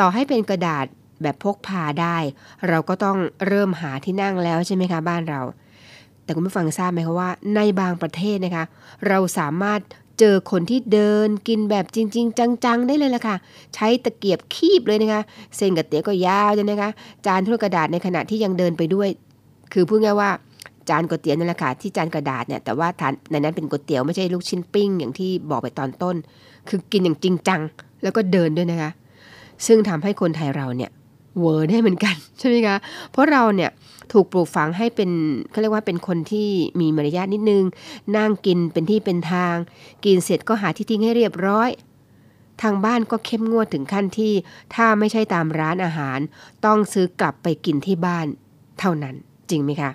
[0.00, 0.86] ต่อให้เป็นกระดาษ
[1.22, 2.16] แบบพกพาได้
[2.68, 5.40] เราก็ต้องเริ่มหาที่นั่งแล้วใช่ไหมคะบ้านเรา
[6.24, 8.64] แต่คุณผู้ฟังทราบไหมคะว่า ในบางประเทศนะคะ
[9.08, 9.80] เราสามารถ
[10.18, 13.36] เจอคนที่เดินกินแบบจริง ๆ จัง ๆ ได้เลยล่ะค่ะ
[13.74, 15.22] ใช้ตะเกียบคีบเลยนะคะ
[15.56, 16.90] เส้นก๋วยเตี๋ยก็ยาวเลยนะคะ
[17.26, 19.08] จานถ้วยกระดาษในขณะที่ยังเดินไปด้วย
[19.72, 20.30] คือพูดง่ายว่า
[20.88, 26.16] จานก๋วยเตี๋ยวนั่นแหละค่ะที่จานกระดาษเนี่ยแต่ว่าทานในนั้นเป็นก๋วยเตี๋ยวไม่ใช่ลูกชิ้นปิ้ง อย่างที่บอกไปตอนต้น
[26.68, 27.60] คือกินอย่างจริงจัง
[28.02, 28.90] แล้วก็เดินด้วยนะคะ
[29.66, 30.90] ซึ่งทำให้คนไทยเราเนี่ย
[31.40, 32.76] เวอร์ได้เหมือนกันใช่ไหมคะ
[33.10, 33.70] เพราะเราเนี่ย
[34.12, 35.10] ถูกปลูกฝังให้เป็น
[35.50, 36.48] เขาเรียกว่าเป็นคนที่
[36.80, 37.64] มีมารยาทนิดนึง
[38.16, 39.54] นั่งกินเป็นที่เป็นทาง
[40.04, 41.70] กินเสร็จก็หาที่ทิ้งให้เรียบร้อย
[42.62, 44.32] ทางบ้านก็เข้มงวดถึงขั้นที่
[44.74, 46.18] ถ้าไม่ใช่ตามร้านอาหาร
[46.64, 48.26] ต้องซื้อกลับไปกินที่บ้าน
[48.80, 49.14] เท่านั้น
[49.50, 49.90] จริงไหมคะ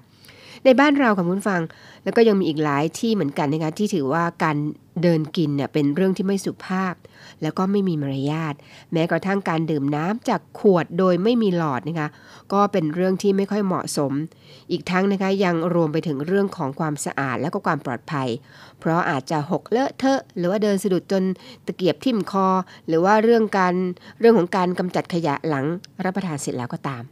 [0.65, 1.61] ในบ้านเราค่ะคุณฟัง
[2.03, 4.57] แล้วก็ยังมีอีกหลายที่เหมือนกันนะคะที่ถือว่าการ
[5.01, 6.93] เดินกินเนี่ยเป็นเรื่องที่ไม่สุภาพ
[7.41, 8.53] แล้วก็ไม่มีมารยาท
[8.93, 12.09] แม้กระทั่งการดื่มน้ำจากขวดโดยไม่มีหลอดนะคะ
[12.53, 14.11] ก็เป็นเรื่องที่ไม่ค่อยเหมาะสม
[14.71, 18.27] อีกทั้งนะคะยังรวมไปถึงเรื่องของความสะอาดและก็ความปลอดภัย
[18.79, 21.23] เพราะอาจจะหกเลอะเทอะ หรือว่าเดินสะดุดจน
[21.65, 22.47] ตะเกียบทิ่มคอ
[22.87, 23.73] หรือว่าเรื่องการ
[24.19, 25.65] เรื่องของการกำจัดขยะหลัง
[26.03, 27.03] รับประทานเสร็จแล้วก็ตาม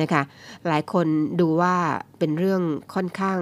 [0.00, 0.22] นะคะ
[0.68, 1.06] หลายคน
[1.40, 1.74] ดูว่า
[2.18, 2.62] เป็นเรื่อง
[2.94, 3.38] ค่อนข้าง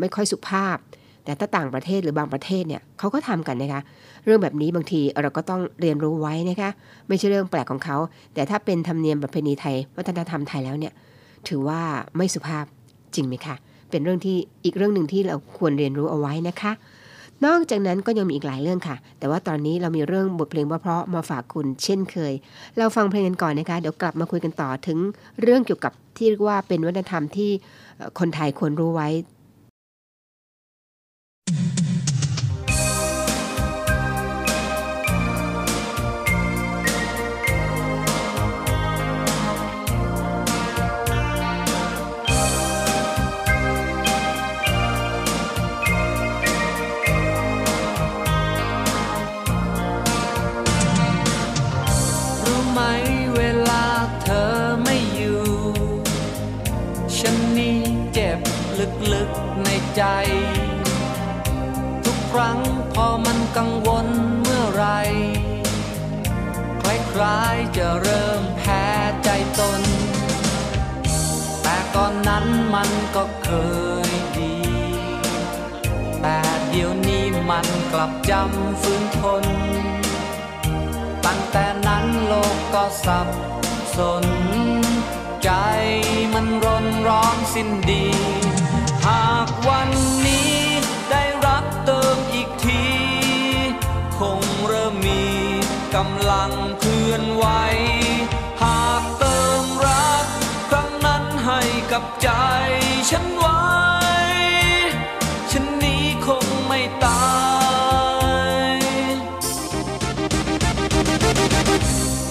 [0.00, 0.76] ไม่ค่อยสุภาพ
[1.24, 3.82] แต่ถ้าต่างประเทศหรือบางประเทศเนี่ยเขาก็ทำกันนะคะ
[4.24, 6.70] เรื่องแบบนี้บางทีเราก็ต้องเรียนรู้ไว้นะคะ
[7.08, 7.96] ไม่ใช่เรื่องแปลกของเขา
[8.34, 10.92] แต่ถ้าเป็นธรรมเนียมประเพณีไทย วัฒนธรรมไทยแล้วเนี่ย
[11.48, 11.80] ถือว่า
[12.16, 12.64] ไม่สุภาพ
[13.14, 13.56] จริงไหมคะ
[13.90, 16.72] เป็นเรื่องที่อีกเรื่องหนึ่งที่เราควรเรียนรู้เอาไว้นะคะ
[17.44, 22.32] นอกจากนั้นก็ยังมีอีกหลายเรื่องค่ะ แต่ว่าตอนนี้เรามีเรื่องบทเพลงเพราะๆมาฝากคุณเช่นเคย
[22.78, 24.98] เราฟังเพลงกันก่อนนะคะ เดี๋ยวกลับมาคุยกันต่อถึง
[25.42, 27.50] เรื่องเกี่ยวกับที่เรียกว่าเป็นวัฒนธรรมที่
[28.18, 29.08] คนไทยควรรู้ไว้
[59.96, 60.04] ใจ
[62.04, 62.58] ทุกครั้ง
[62.94, 64.06] พอมันกังวล
[64.40, 64.86] เมื่อไร
[66.82, 66.84] ค
[67.20, 68.84] ล้ายๆจะเริ่มแพ้
[69.24, 69.30] ใจ
[69.60, 69.80] ตน
[71.62, 73.50] แต่ก่อนนั้นมันก็เค
[74.08, 74.56] ยดี
[76.20, 79.44] แต่เดี๋ยวนี้มันกลับจำฝืนทน
[81.26, 83.28] ตั้งแต่นั้นโลกก็สับ
[83.96, 84.24] สน
[85.42, 85.50] ใจ
[86.34, 88.06] มันรนร้อนสิ้นดี
[89.06, 89.90] หากวัน
[90.26, 90.56] นี้
[91.10, 92.84] ได้รักเติมอีกที
[94.18, 95.24] คงเริ่มมี
[95.94, 97.46] กำลังเคลื่อนไหว
[98.62, 100.26] หากเติมรัก
[100.70, 101.60] ครั้งนั้นให้
[101.92, 102.30] กับใจ
[103.10, 103.62] ฉันไว้
[105.50, 107.28] ฉันนี้คงไม่ตา
[108.70, 108.74] ย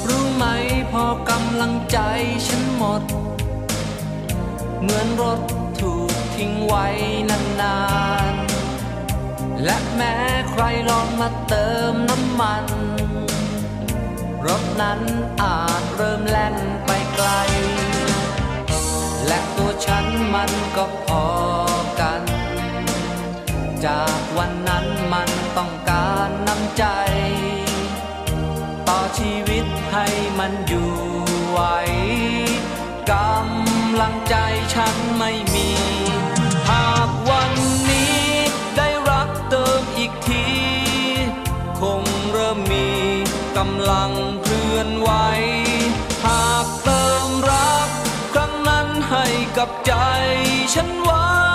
[0.07, 0.43] รู้ไหม
[0.91, 1.99] พอกำลังใจ
[2.47, 3.01] ฉันหมด
[4.81, 5.39] เหมือนรถ
[6.35, 6.87] ทิ้งไว้
[7.29, 7.77] นา
[8.33, 10.15] นๆ และแม้
[10.51, 12.65] ใครลองมาเติมน้ำมัน
[14.45, 15.01] รถนั้น
[15.41, 17.29] อาจเริ่มแล่นไปไกล
[19.27, 21.25] และตัวฉันมันก็พอ
[21.99, 22.21] กัน
[23.85, 26.85] จากวันนั้นมันต้องการน้ำใจ
[28.87, 30.07] ต่อชีวิตให้
[30.39, 30.91] มันอยู่
[31.49, 31.59] ไหว
[33.09, 34.35] กำำลังใจ
[34.73, 35.69] ฉันไม่มี
[36.69, 37.51] หากวัน
[37.89, 38.23] นี้
[38.77, 40.45] ได้รักเติมอีกที
[41.79, 42.89] คงเริ่มมี
[43.57, 45.09] กำลังเคลื่อนไหว
[46.25, 47.89] หากเติมรัก
[48.33, 49.25] ครั้งนั้นให้
[49.57, 49.93] กับใจ
[50.73, 51.54] ฉันไว้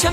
[0.00, 0.10] ฉั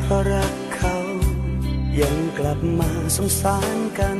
[0.00, 0.96] เพราะรักเขา
[2.00, 4.18] ยังกลับมาสงสารกัน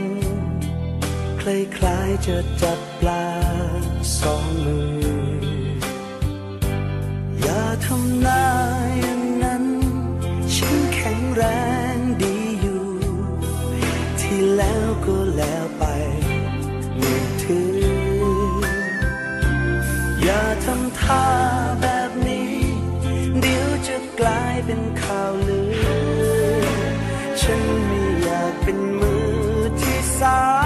[1.41, 1.43] ค
[1.85, 3.27] ล้ายๆจะจับปลา
[4.19, 5.11] สองมือ
[7.43, 8.45] อย่าทำหน้า
[9.01, 9.65] อย่างนั้น
[10.55, 11.43] ฉันแข็งแร
[11.95, 12.85] งดีอยู่
[14.21, 15.85] ที่แล้วก็แล้วไป
[16.99, 17.81] ไม่ถือ
[20.23, 21.27] อย่าทำท่า
[21.83, 22.53] แบบนี้
[23.41, 25.10] เดี๋ยวจะกลายเป็นข่
[30.21, 30.60] ที่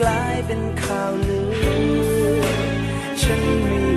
[0.00, 2.40] กลายเป็นข่าวลือ
[3.22, 3.89] ฉันมี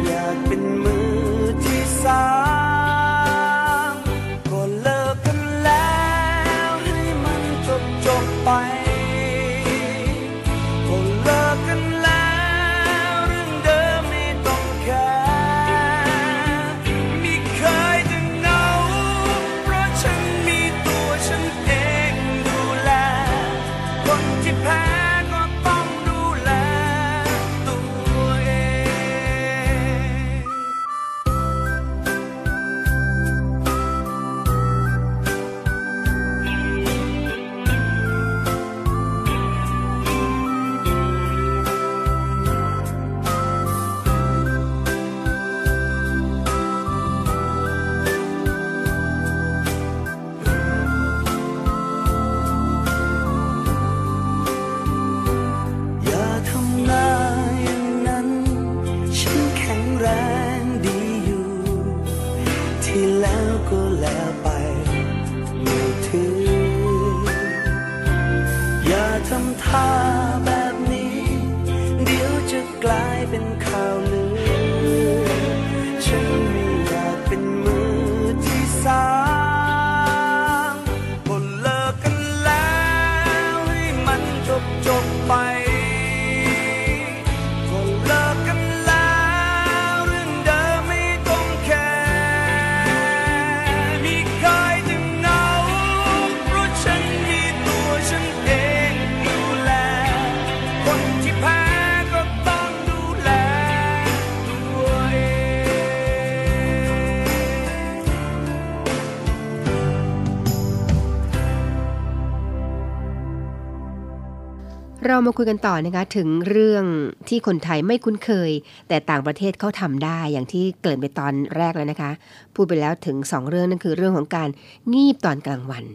[115.08, 116.86] เรามาคุยกันต่อนะคะถึงเรื่อง
[117.30, 118.52] ที่คนไทยไม่คุ้นเคย
[118.88, 122.12] แต่ต่างประเทศเขาทำได้อย่างที่เกริ่นไปตอนแรกแล้วนะคะ
[122.56, 124.50] พูดไปแล้วถึง 2 เรื่องนั่นคือเรื่องของการ
[124.94, 125.86] งีบตอนกลางวัน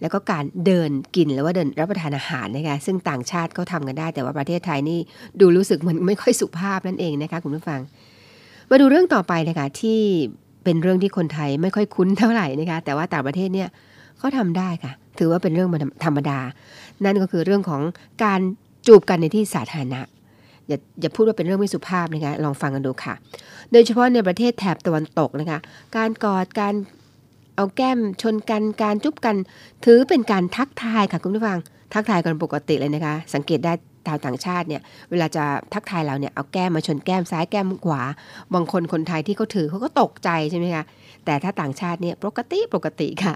[0.00, 4.98] แล้วก็การเดินกินหรือว่าเดินรับประทานอาหารนะคะซึ่งต่างชาติเขาทำกันได้ แต่ว่าประเทศไทยนี่
[5.40, 7.80] ดูรู้สึกมันไม่ค่อยสุภาพนั่นเองนะคะคุณผู้ฟัง
[8.70, 10.00] มาดูเรื่องต่อไปนะคะที่
[10.64, 13.68] เป็นเรื่องที่คนไทยไม่ค่อยคุ้นเท่าไหร่นะคะแต่ว่าต่างประเทศเนี่ย
[14.18, 15.70] เขาทำได้ค่ะ ถือว่าเป็นเรื่อง
[16.04, 16.38] ธรรมดา
[17.04, 17.82] นั่นก็คือเรื่องของ
[18.24, 18.40] การ
[18.86, 20.00] จูบกันในที่สาธารณะ
[20.68, 23.14] อย่าอย่าพูดว่าเป็นเรื่องไม่สุภาพนะคะลองฟังกันดูค่ะ
[23.72, 25.58] โดยเฉพาะในประเทศแถบตะวันตกนะคะ
[25.96, 26.74] การกอดการ
[27.56, 29.36] เอาแก้มชนกันการจุบกัน
[29.84, 31.58] ถือเป็นการทักทายค่ะคุณผู้ฟัง
[31.94, 33.72] ทักทายกันปกติเลยนะคะ สังเกตได้
[34.06, 38.02] ชาวต่างชาติเนี่ยเวลาจะทักทายเราเนี่ยเอาแก้มมาชนแก้มซ้ายแก้มขวา
[38.54, 40.84] บางคนคนไทยที่เขาถือเขาก็ตกใจใช่ไหมคะ
[41.24, 43.34] แต่ถ้าต่างชาติเนี่ยปกติปกติค่ะ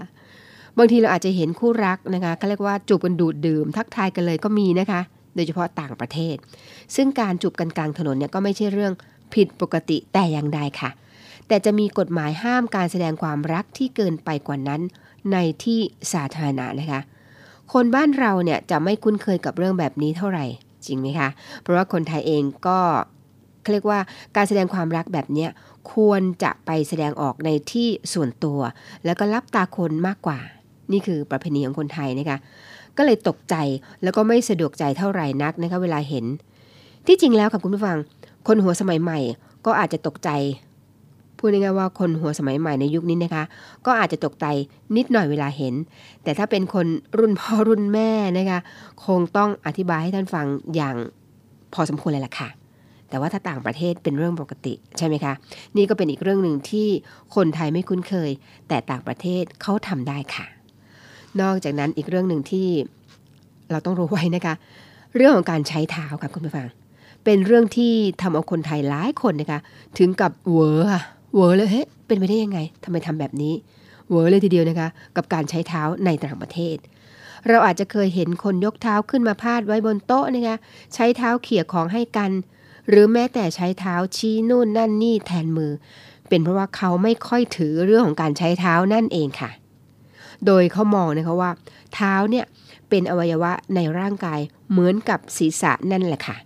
[0.77, 5.01] บางทีเราอาจจะเห็นคู่รักนะคะเขาเรียกว่าจูบกันดูดดื่ม ทักทายกันเลยก็มีนะคะ
[5.35, 6.35] โดยเฉพาะต่างประเทศ
[6.95, 8.93] ซึ่งการจูบกันกลางถนนเนี่ยก็ไม่ใช่เรื่อง
[9.33, 10.89] ผิดปกติแต่อย่างใดค่ะ
[11.47, 14.81] แต่จะมีกฎหมายห้ามการแสดงความรักที่เกินไปกว่านั้น
[15.31, 15.79] ในที่
[16.13, 17.01] สาธารณะนะคะ
[17.73, 20.45] คนบ้านเราเนี่ยจะไม่คุ้นเคยกับเรื่องแบบนี้เท่าไหร่
[20.85, 21.29] จริงไหมคะ
[21.61, 22.79] เพราะว่าคนไทยเองก็
[23.61, 23.99] เขาเรียกว่า
[24.35, 25.49] การแสดงความรักแบบเนี้ย
[25.93, 28.59] ควรจะไปแสดงออกในที่ส่วนตัว
[29.05, 30.39] แล้วก็รับตาคนมากกว่า
[30.93, 32.37] นี่คือประเพณีของคนไทยนะคะ
[32.97, 33.55] ก็เลยตกใจ
[34.03, 36.25] แล้วก็ไม่สะดวกใจเท่าไหร่นักนะคะเวลาเห็น
[37.07, 37.97] ที่จริงแล้วค่ะคุณผู้ฟัง
[38.47, 39.19] คนหัวสมัยใหม่
[39.65, 40.29] ก็อาจจะตกใจ
[41.37, 43.43] พูดง่ายๆว่าคนหัวสมัยใหม่ในยุคนี้นะคะ
[43.85, 44.45] ก็อาจจะตกใจ
[44.97, 45.73] นิดหน่อยเวลาเห็น
[46.23, 46.87] แต่ถ้าเป็นคน
[47.17, 48.59] รุ่นพ่อรุ่นแม่นะคะ
[49.05, 50.45] คงต้องอธิบายให้ท่านฟัง
[50.75, 50.95] อย่าง
[51.73, 52.49] พอสมควรเลยล่ะค่ะ
[53.09, 55.33] แต่ว่าถ้าต่างประเทศเป็นเรื่องปกติใช่ไหมคะ
[55.77, 56.87] นี่ก็เป็นอีกเรื่องหนึ่งที่
[57.35, 58.31] คนไทยไม่คุ้นเคย
[58.67, 60.45] แต่ต่างประเทศเขาทำได้ค่ะ
[61.41, 62.67] นอกจากนั้นอีกเรื่องหนึ่งที่
[63.71, 64.53] เราต้องรู้ไว้นะคะ
[65.15, 66.67] เรื่องของการใช้เท้าค่ะคุณผู้ฟัง
[67.23, 69.59] เป็นเรื่องที่ทำเอาคนไทยหลายคนนะคะ
[69.97, 71.01] ถึงกับเวอค่ะ
[71.35, 73.53] เวอร์เลยเฮ้ยเป็นไปได้ยังไงทำไมทำแบบนี้
[74.09, 76.77] เวอร์เลยทีเดียวนะคะ กับการใช้เท้าในต่างประเทศ
[77.47, 80.57] เราอาจจะเคยเห็นคนยกเท้าขึ้นมาพาดไว้บนโต๊ะนะคะ
[80.93, 82.31] ใช้เท้าเขี่ยของให้กัน
[82.89, 85.71] หรือแม้แต่ใช้เท้าชี้นู่นนั่นนี่แทนมือ
[86.29, 89.51] เป็นเพราะว่าเขาไม่ค่อยถือเรื่องของการใช้เท้านั่นเองค่ะ
[90.45, 91.51] โดยเขามองนะคะว่า
[91.93, 92.45] เท้าเนี่ย
[92.89, 94.39] เป็นอวัยวะในร่างกาย
[94.71, 96.37] เหมือนกับศีรษะนั่นแหละค่ะ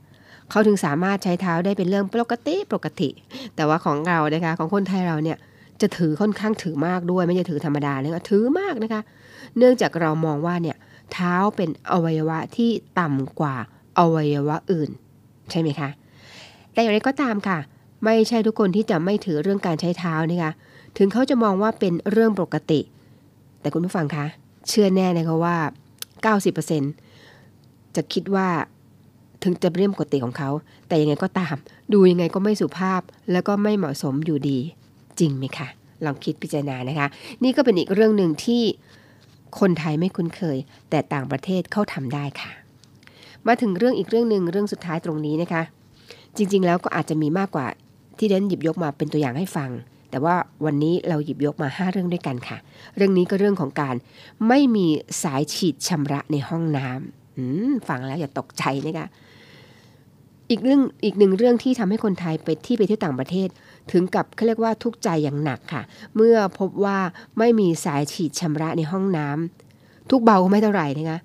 [0.50, 3.10] เขาถึงสามารถใช้เท้าได้เป็นเรื่องปกติปกติ
[3.56, 5.38] แต่ว่าของเรานะคะของคนไทยเราเนี่ย
[5.82, 9.02] จะถือค่อนข้างถือมากด้วยไม่ใช่ถือธรรมดานะคะถือมากนะคะ
[9.58, 10.78] เนื่องจากเรามองว่าเนี่ย
[11.14, 13.56] เท้าเป็นอวัยวะที่ต่ำกว่า
[14.00, 14.90] อวัยวะอื่น
[15.52, 15.90] ใช่ไหมคะ
[16.74, 17.60] แต่อย่างไรก็ตามค่ะ
[18.06, 20.52] ไม่ใช่ทุกคนที่จะไม่ถือเรื่องการใช้เท้านะคะ
[20.98, 22.80] ถึงเขาจะมองว่าเป็นเรื่องปกติ
[23.66, 24.26] แต่คุณผู้ฟังคะ
[24.68, 25.58] เชื่อแน่นะคะว่า
[27.16, 28.48] 90%จะคิดว่า
[29.44, 30.50] ถึงจะเป็นเรื่องปกติของเขา
[30.88, 31.56] แต่ยังไงก็ตาม
[31.94, 33.02] ดูยังไงก็ไม่สุภาพ
[33.32, 34.60] แล้วก็ไม่เหมาะสมอยู่ดี
[35.20, 35.68] จริงไหมคะ
[36.06, 37.08] ลองคิดพิจารณานะคะ
[37.44, 38.64] นี่ก็เป็นอีกเรื่องหนึ่งที่
[39.60, 40.58] คนไทยไม่คุ้นเคย
[40.90, 42.52] แต่ต่างประเทศเขาทำได้ค่ะ
[43.48, 45.62] มาถึงเรื่องอีกเรื่องหนึ่งเรื่องสุดท้ายตรงนี้นะคะ
[46.38, 47.68] จริง ๆ แล้วก็อาจจะมีมากกว่า
[48.18, 49.70] ที่เดนหยิบยกมาเป็นตัวอย่างให้ฟัง
[50.10, 50.36] แต่ว่า
[50.66, 52.58] วันนี้เราหยิบยกมา 5 เรื่องด้วยกันค่ะ
[52.96, 53.96] เรื่องนี้ก็เรื่องของการ
[54.48, 54.88] ไม่มี
[55.24, 59.08] สายฉีดชำระในห้องน้ำฟังแล้วอย่าตกใจนะคะ
[60.50, 63.48] อีกเรื่องอีกหนึ่งเรื่องที่ทำให้คนไทยไปที่ไปเที่ยวต่างประเทศ
[63.92, 65.84] ถึงกับเขาเรียกว่าทุกใจอย่างหนักค่ะ
[66.16, 66.98] เมื่อพบว่า
[67.40, 71.20] ไม่มีสายฉีดชำระในห้องน้ำทุกเบาก็ไม่เท่าไหร่นะคะ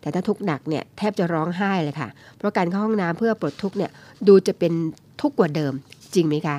[0.00, 3.90] แต่ถ้าทุกหนักเนี่ยแทบจะร้องไห้เลยค่ะ เพราะการเข้าห้องน้ำเพื่อปลดทุกเนี่ย
[4.28, 4.72] ดูจะเป็น
[5.20, 5.72] ทุกกว่าเดิม
[6.14, 6.56] จริงไหมคะ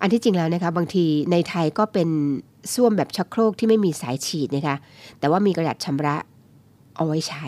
[0.00, 2.08] อันที่จริงแล้วนะคะบางทีในไทยก็เป็น
[2.74, 4.76] ส้วมแบบชักโครกที่ไม่มีสายฉีดนะคะ
[5.18, 6.16] แต่ว่ามีกระดาษชำระ
[6.96, 7.46] เอาไว้ใช้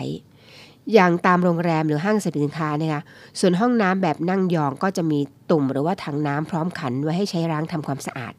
[0.93, 3.01] อย่างตามโรงแรมหรือห้างสรรพสินค้านะคะ
[3.39, 5.19] ส่วนห้องน้ำแบบนั่งยองก็จะมี
[5.51, 8.33] ตุ่มหรือว่าถังน้ำพร้อมขันไว้ให้ใช้ล้างทำความสะอาด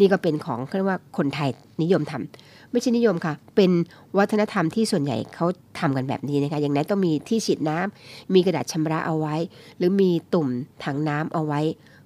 [0.00, 1.50] นี่ก็เป็นของเรียกว่าคนไทย
[1.82, 3.70] นิยมทำไม่ใช่นิยมค่ะ เป็น
[4.18, 5.46] วัฒนธรรมที่ส่วนใหญ่เขา
[5.78, 9.36] ทำกันแบบนี้นะคะอย่างนั้นต้องมีที่ฉีดน้ำมีกระดาษชำระเอาไว้
[9.76, 10.48] หรือมีตุ่ม
[10.84, 11.60] ถังน้ำเอาไว้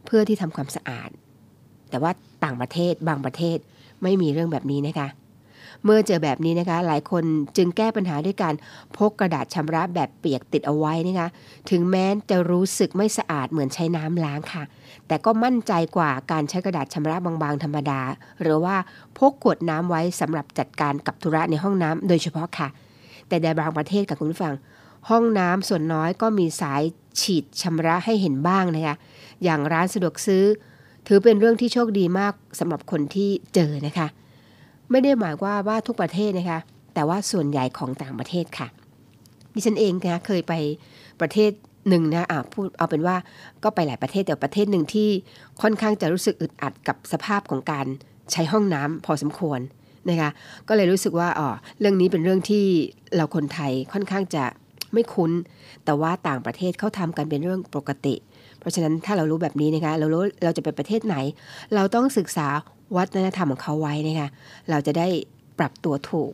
[0.04, 1.10] เพื่อที่ทำความสะอาด
[1.94, 2.14] แต่ว่า
[2.44, 3.58] ต่างประเทศบางประเทศ
[4.02, 5.08] ไม่มีเรื่องแบบนี้นะคะ
[5.84, 7.24] เมื่อเจอแบบนี้นะคะ หลายคน
[7.56, 8.54] จึงแก้ปัญหาด้วยการ
[8.96, 11.28] พกกระดาษชำระแบบเปียกติดเอาไว้นะคะ
[11.70, 14.64] ถึงแม้จะรู้สึกไม่สะอาดเหมือนใช้น้ำล้างค่ะ
[15.08, 18.00] แต่ก็มั่นใจกว่าการใช้กระดาษชำระบางๆธรรมดา
[18.42, 18.76] หรือว่า
[19.18, 22.68] พกขวดน้ำไว้สำหรับจัดการกับธุระในห้องน้ำโดยเฉพาะค่ะ
[23.28, 24.54] แต่ในบางประเทศกับคุณผู้ฟัง
[25.10, 26.82] ห้องน้ำส่วนน้อยก็มีสาย
[27.20, 28.96] ฉีดชำระให้เห็นบ้างนะคะ
[29.44, 30.44] อย่างร้านสะดวกซื้อ
[31.06, 34.06] ถือเป็นเรื่องที่โชคดีมากสำหรับคนที่เจอนะคะ
[34.90, 36.60] ไม่ได้หมายว่าว่าทุกประเทศนะคะ
[36.94, 38.68] แต่ว่าส่วนใหญ่ของต่างประเทศค่ะ
[39.54, 40.52] ดิฉันเองนะเคยไป
[41.20, 41.50] ประเทศ
[41.88, 43.16] หนึ่งนะอะพูดเอาเป็นว่า
[43.64, 45.08] ก็ไปหลายประเทศแต่ประเทศหนึ่งที่
[45.62, 47.86] ค่อนข้างจะรู้สึกอึดอัดกับสภาพของการ
[48.32, 49.60] ใช้ห้องน้ำพอสมควร
[50.10, 50.30] นะคะ
[50.68, 51.48] ก็เลยรู้สึกว่าอ๋อ
[51.80, 52.64] เรื่องนี้เป็นเรื่องที่
[53.14, 54.44] เราคนไทยค่อนข้างจะ
[54.92, 55.32] ไม่คุ้น
[55.84, 61.16] แต่ว่าต่างประเทศเขาทำกันเป็นเรื่องปกติเพราะฉะนั้นถ้าเรารู้แบบนี้นะคะเรารู้เราจะไปประเทศไหน
[61.74, 62.46] เราต้องศึกษา
[62.96, 64.28] วัฒนธรรมของเขาไว้นะคะ
[64.70, 65.06] เราจะได้
[65.58, 66.32] ปรับตัวถูก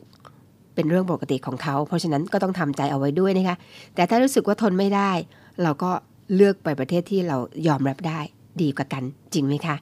[0.75, 3.57] เป็นเรื่องปกติของเขา เพราะฉะนั้นก็ต้องทำใจเอาไว้ด้วยนะคะ
[3.95, 5.11] แต่ถ้ารู้สึกว่าทนไม่ได้
[5.63, 5.91] เราก็
[6.35, 7.37] เลือกไปประเทศที่เรา
[7.69, 8.21] ยอมรับได้
[8.63, 9.03] ดีกว่ากัน
[9.35, 9.77] จริงไหมคะ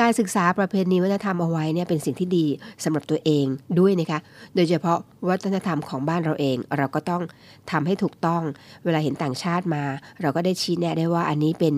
[0.00, 2.46] การศึกษาประเพณีวัฒนธรรมเอาไว้เนี่ยเป็นสิ่งที่ดี
[2.84, 3.44] สำหรับตัวเอง
[3.78, 4.18] ด้วยนะคะ
[4.54, 7.22] โดยเฉพาะวัฒนธรรมของบ้านเราเอง เราก็ต้อง
[7.70, 8.42] ทำให้ถูกต้อง
[8.84, 9.84] เวลาเห็นต่างชาติมา
[10.20, 11.74] เราก็ได้ชี้แนะได้ว่าอันนี้เป็น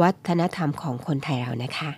[0.00, 1.90] วัฒนธรรมของคนไทยเรานะคะ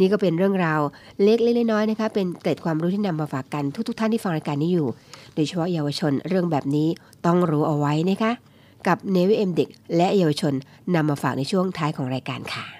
[0.00, 0.80] นี่ก็เป็นเรื่องราว
[1.22, 4.88] เล็กๆน้อยๆนะคะ เป็นเกร็ดความรู้ที่นำมาฝากกันทุก ๆ ท่านที่ฟังรายการนี้อยู่
[5.34, 6.88] โดยเฉพาะเยาวชนเรื่องแบบนี้
[7.26, 8.32] ต้องรู้เอาไว้นะคะ
[8.86, 10.54] กับเนวิเอ็มเด็กและเยาวชน
[10.94, 12.79] นำมาฝากในช่วงท้ายของรายการค่ะ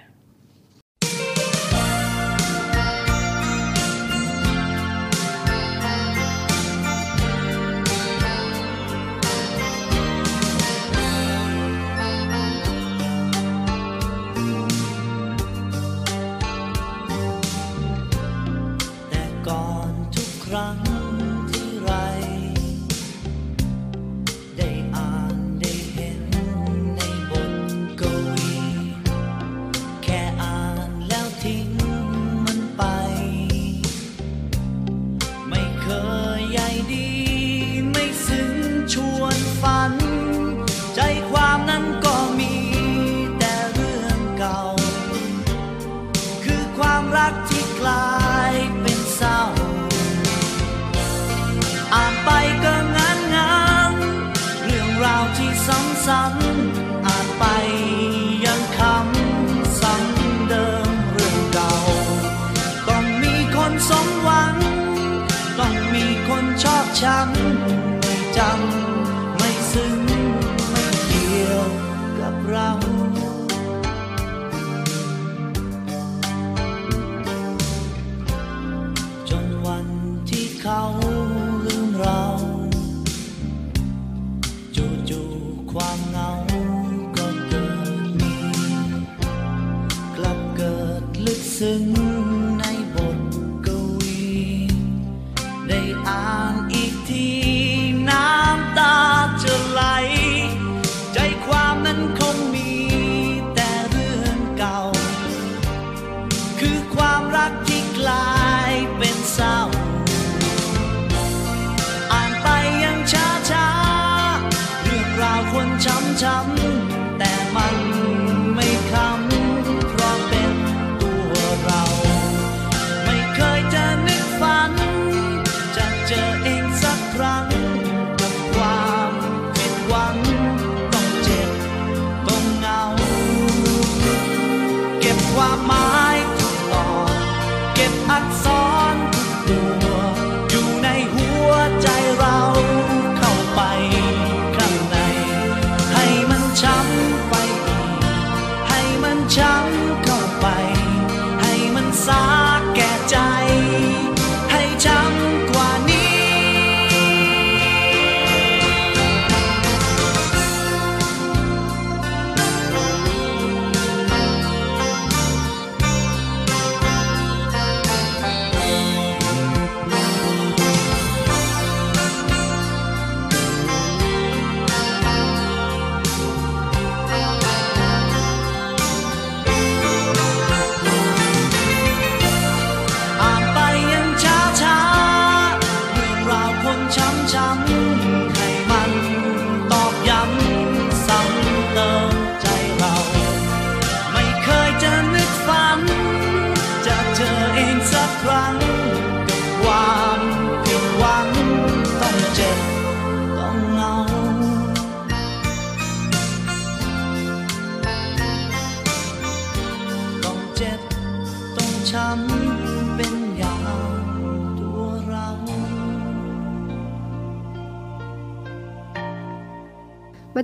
[56.03, 56.50] ที่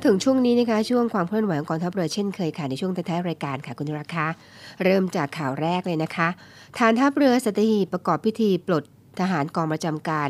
[0.08, 4.26] ถึงช่วงนี้นะคะช่วงความเคลื่อนไหวของกองทัพเรือเช่นเคยค่ะในช่วงท้ายรายการค่ะคุณราคา
[4.84, 6.28] เริ่มจากข่าวแรกเลยนะคะ
[6.78, 8.84] ฐานทัพเรือสัตหีบประกอบพิธีปลด
[9.20, 10.30] ทหารกองประจำการ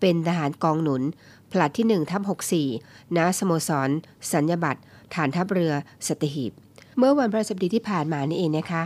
[0.00, 1.02] เป็นทหารกองหนุน
[1.50, 2.22] ผลัดที่1ทับ
[2.68, 3.90] 64ณสโมสร
[4.32, 4.80] สัญญบัตร
[5.14, 5.72] ฐานทัพเรือ
[6.06, 6.52] สัตหีบ
[6.98, 8.82] เมื่อวันพฤหัสบดีที่ผ่านมานี่เองนะคะ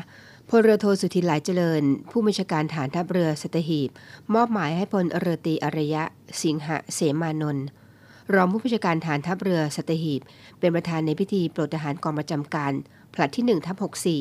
[0.48, 3.90] พลเรือโทสุทินหลายเจริญ ผู้บัญชาการฐานทัพเรือสัตหีบ
[4.34, 6.02] มอบหมายให้พลเรือตีอารยะ
[6.42, 7.66] สิงหะเสมานนท์
[8.34, 10.20] รองผู้บัญชาการฐานทัพเรือสัตหีบ
[10.58, 12.72] เป็นประธานในพิธีปลดทหารกองประจำการ
[13.14, 13.76] ผลัดที่1ทับ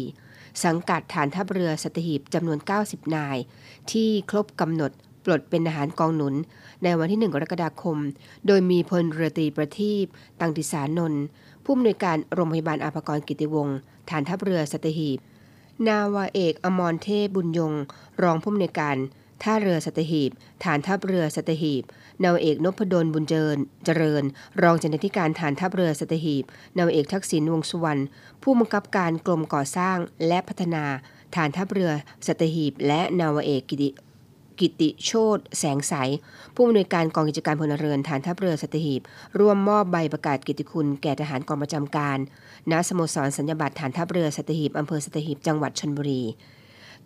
[0.09, 3.37] 64 สังกัดฐานทัพเรือสัตหีบจำนวน 90 นาย
[3.91, 4.91] ที่ครบกำหนด
[5.25, 6.35] ปลดเป็นทหารกองหนุน
[6.83, 7.97] ในวันที่ 1 กรกฎาคม
[8.47, 10.05] โดยมีพลเรือตรีประทีป
[10.39, 11.23] ตังติสานนท์
[11.63, 13.77] ผู้อำนวยการโรงพยาบาลอาภากรกิติวงศ์
[14.09, 15.19] ฐานทัพเรือสัตหีบ
[15.87, 17.73] นาวาเอกอมรเทพบุญยง
[18.21, 18.97] รองผู้อำนวยการ
[19.43, 20.31] ท่าเรือสัตหีบ
[20.63, 21.83] ฐานทัพเรือสัตหีบ
[22.23, 24.23] นาวเอกนพดลบุญเจริญเจริญ
[24.61, 26.43] รองเจ้าหน้าที่การฐานทัพเรือสัตหีบ
[26.77, 28.01] นาวเอกทักษิณวงศ์สุวรรณ
[28.43, 30.83] ผู้บังคับการกรมก่อสร้างและพัฒนา
[31.35, 31.91] ฐานทัพเรือ
[32.27, 33.89] สัตหีบ และนาวเอกกิติ
[34.59, 35.93] กิติโชตแสงใส
[36.55, 39.01] ผู้อำนวยการกองกิจการพลเรือนฐานทัพเรือสัตหีบ
[39.39, 42.17] ร่วมมอบใบประกาศกิตติคุณแก่ทหารกองประจำการ
[42.71, 46.23] ณ สโมสรสัญญบัตรฐานทัพเรือสัตหีบอำเภอสัตหีบจังหวัดชนบุรี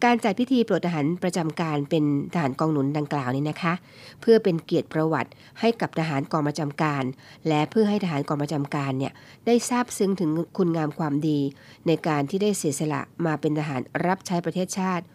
[0.04, 3.74] การจัดพิธีปลดทหารประจำการเป็นทหารกองหนุนดังกล่าวนี้นะคะ
[4.22, 5.30] เพื่อเป็นเกียรติประวัติ
[5.60, 7.04] ให้กับทหารกองประจำการ
[7.48, 9.14] และเพื่อให้ทหารกองประจำการเนี่ย
[9.46, 11.40] ได้ทราบซึ้งถึงคุณงามความดี
[11.88, 15.06] ในการที่ได้เสียสละมาเป็นทหารรับใช้ประเทศชาติ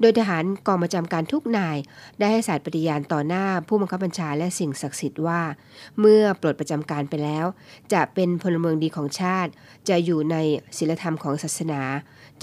[0.00, 1.76] โดยทหารกองประจำการทุกนาย
[2.18, 5.40] ได้ให้สารปฏิญาณต่อหน้าผู้บังคับบัญชาและสิ่งศักดิ์สิทธิ์ว่า
[6.00, 7.46] เมื่อปลดประจำการไปแล้ว
[7.92, 9.50] จะเป็นพลเมืองดีของชาติ
[9.88, 10.36] จะอยู่ใน
[10.76, 11.82] ศีลธรรมของศาสนา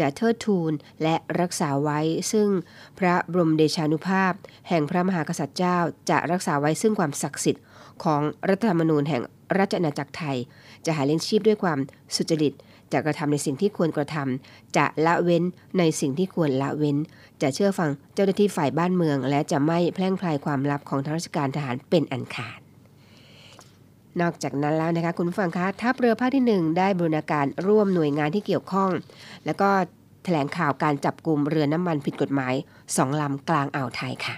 [0.02, 0.72] จะเทิดทูน
[1.04, 2.00] และรักษาไว้
[2.32, 2.48] ซึ่ง
[3.00, 4.34] พระบรมเดชานุภาพ
[4.70, 5.78] แห่งพระมหากษัตริย์เจ้า
[6.10, 7.64] จะรักษาไว้ซึ่งความศักดิ์สิทธิ์
[8.04, 9.22] ของรัฐธรรมนูญแห่ง
[9.58, 10.38] ราชอาณาจักรไทย
[10.86, 11.80] จะหาเลี้ยงชีพด้วยความ
[12.16, 12.54] สุจริต
[12.94, 15.44] จะกระทำในสิ่งที่ควรกระทำจะละเว้น
[15.78, 16.98] ในสิ่งที่ควรละเว้น
[17.42, 22.61] จะเชื่อฟังเจ้าหน้าที่ฝ่ายบ้านเมือง และจะไม่แพร่งพรายความลับของทางราชการทหารเป็นอันขาด
[24.22, 28.90] นอกจากนั้นแล้วนะคะคุณผู้ฟังคะทัพเรือภาคที่ 1 ได้บรูรณาการร่วมหน่วยงานที่เกี่ยวข้อง
[29.46, 29.70] แล้วก็
[30.24, 32.54] แถลงข่าวการจับกลุ่มเรือน้ำมันผิดกฎหมาย
[32.98, 34.36] สองลำกลางอ่าวไทยค่ะ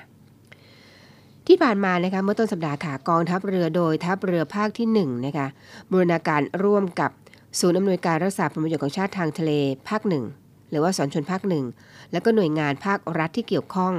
[1.48, 5.48] ที่ผ่านมานะคะเมื่อต้นสัปดาห์ค่ะกองทัพเรือโดยทัพเรือภาคที่1นะคะ
[5.92, 7.12] บรูรณาการร่วมกับ
[7.60, 9.52] ศูนย์อำนวยการรักษาผลประโยชน์ของชาติทางทะเล
[9.90, 10.24] ภาคหนึ่ง
[10.70, 11.66] หรือว่าสอนชนภาคหนึ่ง
[12.12, 13.94] แล้วก็หน่วยงานภาครัฐที่เกี่ยวข้อง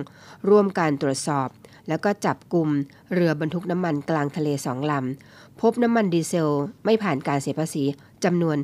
[0.49, 1.49] ร่วมการตรวจสอบ
[1.89, 2.69] แล้วก็จับกลุ่ม
[3.13, 6.55] เรือบรรทุกน้ำมันกลางทะเลสองลำ พบน้ำมันดีเซล
[6.85, 7.85] ไม่ผ่านการเสียภาษี
[8.25, 8.57] จำนวน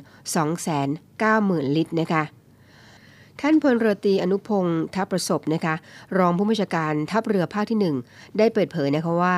[0.84, 2.22] 290,000 ลิตรนะคะ
[3.40, 5.74] ท่านพลเรือตรีอนุพงศ์ทัพประสบนะคะ
[6.18, 9.36] รองผู้บัญชาการทัพเรือภาคที่ 1 ได้เปิดเผยนะคะว่า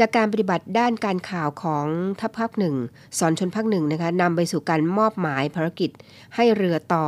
[0.00, 1.86] จากการปฏิบัติด้านการข่าวของ
[2.20, 2.74] ทัพภาคหนึ่ง
[3.18, 5.90] สอนชนภาคหนึ่งนะคะนำไปสู่การมอบหมายภารกิจ
[6.34, 7.04] ให้เรือต่อ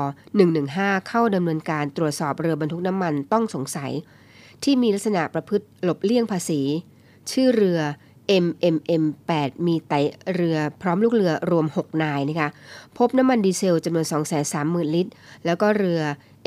[0.52, 3.92] 115 เข้าดำเนินการตรวจสอบเรือบรรทุกน้ำมันต้องสงสัย
[4.62, 6.60] ที่มีลักษณะประพฤติหลบเลี่ยงภาษี
[7.30, 7.80] ชื่อเรือ
[8.44, 9.04] MMM
[9.36, 9.92] 8 มีไต
[10.34, 12.48] เรือพร้อมลูกเรือรวม 6 นายนะคะ
[12.98, 14.06] พบน้ำมันดีเซลจำนวน
[14.50, 15.12] 230,000 ลิตร
[15.44, 16.00] แล้วก็เรือ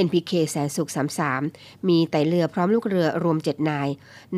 [0.06, 0.90] NPK แสนสุข
[1.38, 3.88] 33 มีไตเรือพร้อมลูกเรือรวม 7 นาย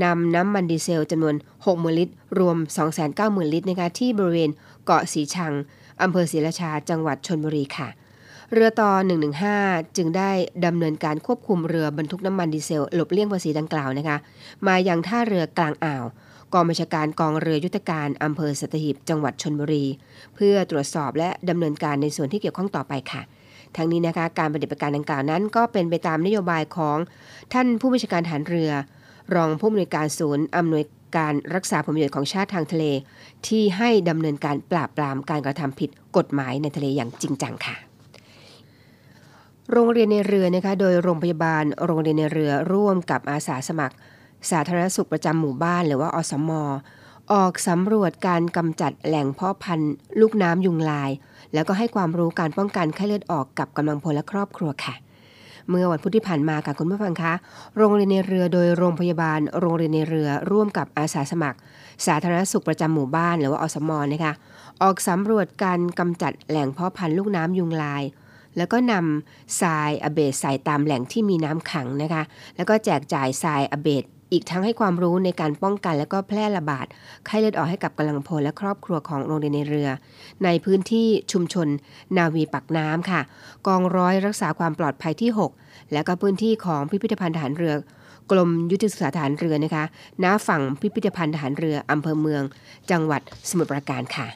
[0.03, 2.57] นำน้ำมันดีเซลจำนวน 60,000 ลิตร รวม
[3.05, 4.49] 290,000 ลิตรนะคะที่บริเวณ
[4.85, 5.53] เกาะสีชัง
[6.01, 7.87] อำเภอศรีราชาจังหวัดชนบุรีค่ะ
[8.53, 8.91] เรือต่อ
[9.45, 10.31] 115 จึงได้
[10.65, 14.17] ดำเนินการควบคุมเรือบรรทุกน้ำมันดีเซลหลบเลี่ยงภาษีดังกล่าวนะคะ
[14.67, 16.05] มายังท่าเรือกลางอ่าว
[16.53, 19.85] กองบัญชาการกองเรือยุทธการอำเภอสัตหีบจังหวัดชนบุรี
[20.35, 23.21] เพื่อตรวจสอบและดำเนินการในส่วนที่เกี่ยวข้องต่อไปค่ะ
[23.75, 26.97] ทั้งนี้นะคะการปฏิบัติการดังกล่าวนั้น ก็เป็นไปตามนโยบายของ
[27.53, 28.71] ท่านผู้บัญชาการฐานเรือ
[29.35, 30.83] รองผู้อำนวยการศูนย์อำนวย
[31.17, 32.85] การรักษาผลประโยชน์ของชาติทางทะเล
[33.47, 37.90] ที่ให้ดำเนินการปราบปรามการกระทำผิดกฎหมายในทะเลอย่างจริงจังค่ะ
[39.71, 43.95] โรงเรียนในเรือนะคะโดยโรงพยาบาลโรงเรียนในเรือร่วมกับอาสาสมัคร
[44.51, 46.51] สาธารณสุขประจำหมู่บ้านหรือว่าอสม
[47.33, 51.11] ออกสำรวจการกำจัดแหล่งเพาะพันธุ์ลูกน้ำยุงลาย
[51.53, 54.93] แล้วก็ให้ความรู้การป้องกันไข้เลือดออกกับกำลังพลและครอบครัวค่ะ
[55.69, 57.33] เมื่อวันพุธที่ผ่านมาค่ะคุณผู้ฟังคะ
[57.77, 61.57] โรงเรียนในเรือโดยโรงพยาบาล โรงเรียนในเรือร่วมกับอาสาสมัคร
[62.05, 64.33] สาธารณสุขประจำหมู่บ้านหรือว่าอสมนะคะ
[64.81, 68.03] ออกสำรวจการกำจัดแหล่งเพาะพันธุ์ลูกน้ำยุงลาย
[68.57, 72.23] แล้วก็นำทรายอเบดใส่ตามแหล่งที่มีน้ำขังนะคะ
[72.55, 76.85] แล้วก็แจกจ่ายทรายอเบดอีกทั้งให้ความรู้ในการป้องกันและก็แพร่ระบาด
[77.25, 79.89] ไข้เลือดออกให้กับกำลังพลและครอบครัวของโรงเรียนในเรือ
[80.43, 81.67] ในพื้นที่ชุมชน
[82.17, 83.21] นาวีปักน้ำค่ะ
[83.67, 85.31] กองร้อยรักษาความปลอดภัยที่
[85.61, 87.73] 6 และก็พื้นที่ของพิพิธภัณฑ์ทหารเรือ
[88.31, 89.85] กรมยุทธศึกษาทหารเรือนะคะ
[90.23, 92.43] ณฝั่งพิพิธภัณฑ์ทหารเรืออำเภอเมือง
[92.91, 94.27] จังหวัดสมุทรปราการค่ะ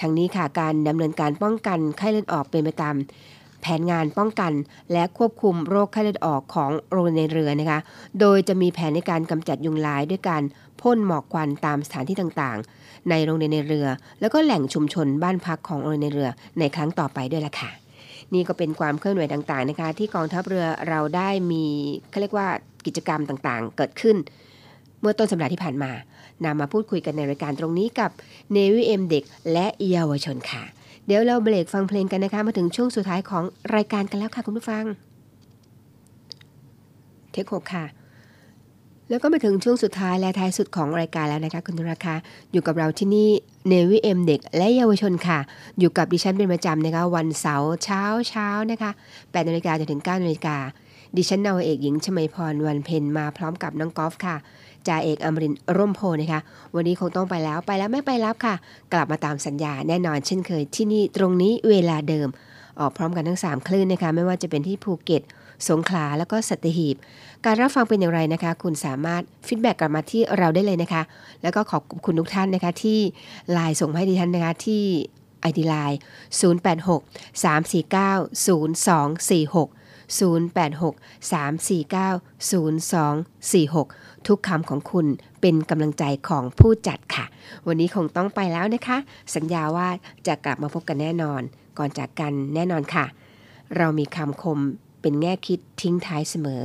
[0.00, 2.94] ทั้งนี้ค่ะการดำเนินการป้องกันไข้เลือดออกเป็นไปตาม
[3.62, 4.52] แผนงานป้องกัน
[4.92, 7.80] และควบคุมโรคไข้เลือดออกของโรงเรียนในเรือนะคะ
[8.20, 10.42] โดยจะมีแผนในการกำจัดยุงลายด้วยการ
[10.80, 13.86] พ่นหมอกควันตามสถานที่ต่างๆ ในโรงเรียนในเรือ
[14.20, 17.70] แล้วก็แหล่งชุมชนบ้านพักของโรงเรียนในเรือในครั้งต่อไปด้วยละค่ะ
[18.34, 21.64] นี่ก็เป็นความเคลื่อนไหวต่างๆนะคะ ที่กองทัพเรือเราได้มี
[22.10, 22.46] เขาเรียกว่า
[22.86, 24.16] กิจกรรมต่างๆ เกิดขึ้น
[25.00, 25.90] เมื่อต้นสัปดาห์ที่ผ่านมา
[26.44, 28.10] นำมาพูดคุยกันในรายการตรงนี้กับ
[28.56, 30.62] Navy M เด็กและเยาวชนค่ะ
[31.06, 33.44] เดี๋ยวเราเบรกฟังเพลงกันนะคะ มาถึงช่วงสุดท้ายของ
[33.74, 34.84] รายการกันแล้วค่ะคุณผู้ฟัง
[37.30, 37.84] เทคโคค่ะ
[39.08, 42.14] แล้วก็มาถึงช่วงสุดท้ายและท้ายสุดของรายการแล้วนะคะคุณธุราคา
[42.52, 43.28] อยู่กับเราที่นี่
[43.68, 45.38] เนวิเอ็มเด็กและเยาวชนค่ะ
[45.78, 50.56] อยู่กับดิฉันเป็นประจำนะคะวันเสาร์เช้าเช้านะคะ8นาฬิกาจนถึง9นาฬิกา
[51.16, 54.36] ดิฉันนาวเอกหญิงชมยพรวันเพ็ญมาพร้อมกับน้องกอล์ฟค่ะ
[54.88, 56.40] จ่าเอกอมรินร่มโพนะคะ
[56.74, 58.54] วันนี้คงต้องไปแล้วไปแล้วไม่ไปลับค่ะ
[58.92, 62.28] กลับมาตามสัญญาแน่นอนเช่นเคยที่นี่ตรงนี้เวลาเดิม
[62.80, 65.22] ออกพร้อมกันทั้ง 3 คลื่นนะคะ ไม่ว่าจะเป็นที่ภูเก็ต
[65.68, 66.96] สงขลาแล้วก็สัตหีบ
[67.44, 71.02] การรับฟังเป็นอย่างไรนะคะ คุณสามารถ feedback กลับมาที่เราได้เลยนะคะ
[71.42, 72.98] แล้วก็ขอบคุณทุกท่านนะคะที่
[73.52, 74.84] ไลน์ส่งมาให้ดิฉันนะคะที่
[75.48, 75.96] ID Line
[76.40, 79.81] 086 349 0246 086 349 0246
[84.28, 85.06] ทุกคำของคุณ
[85.40, 87.24] เป็นกำลังใจของผู้จัดค่ะ
[87.66, 88.98] วันนี้คงต้องไปแล้วนะคะ
[89.34, 89.88] สัญญาว่า
[90.26, 91.42] จะกลับมาพบกันแน่นอน
[91.78, 93.04] ก่อนจากกันแน่นอนค่ะ
[93.76, 94.58] เรามีคำคม
[95.00, 96.62] เป็นแง่คิดทิ้งท้ายเสมอ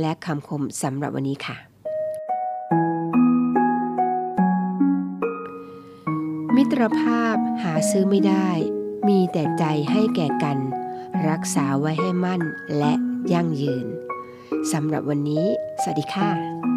[0.00, 1.56] และคำคมสำหรับวันนี้ค่ะ
[6.56, 8.48] มิตรภาพหาซื้อไม่ได้
[9.08, 10.58] มีแต่ใจให้แก่กัน
[11.28, 12.42] รักษาไว้ให้มั่น
[12.78, 12.92] และ
[13.32, 13.86] ยั่งยืน
[14.72, 15.44] สำหรับวันนี้
[15.82, 16.69] สวัสดีค่ะ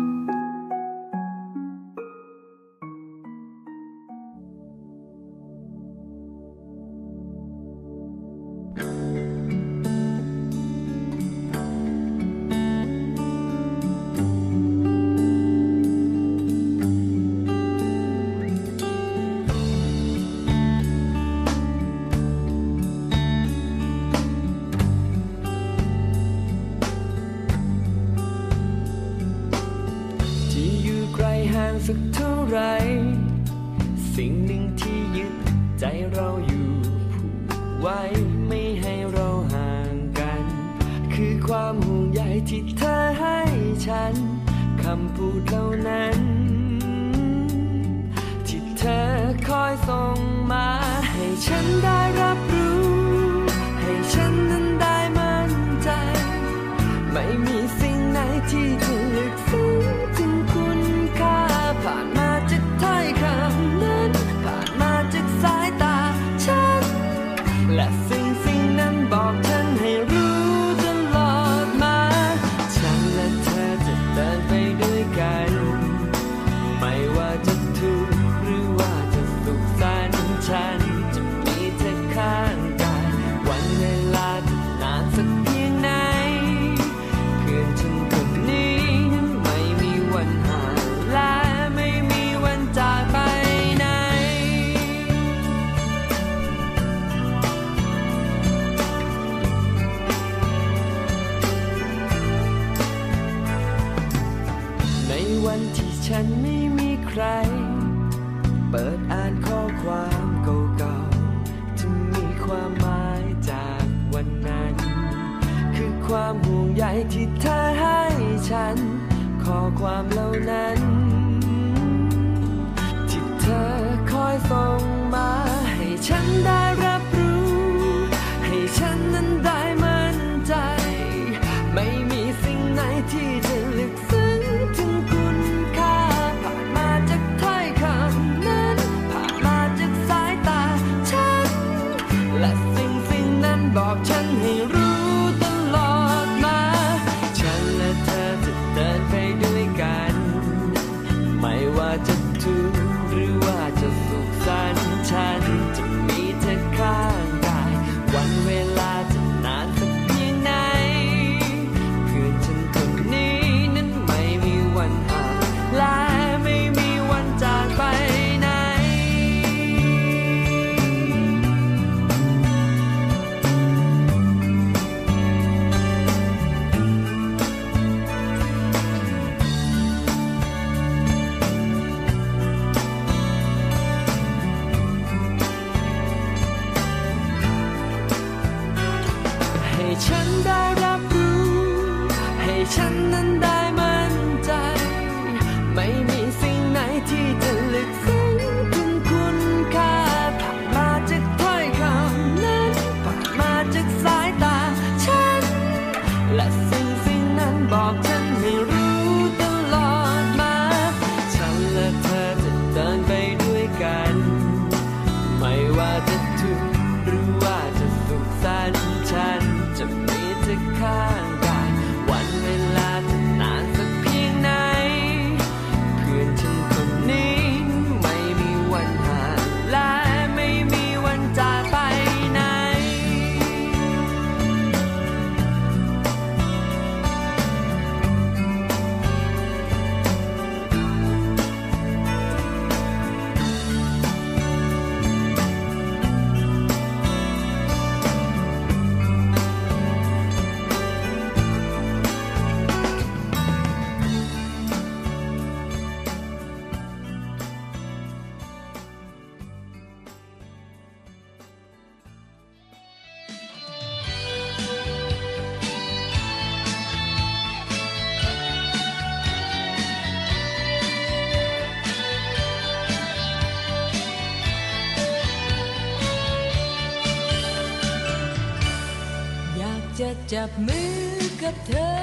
[280.33, 280.99] จับมือ
[281.43, 281.93] กับเธอ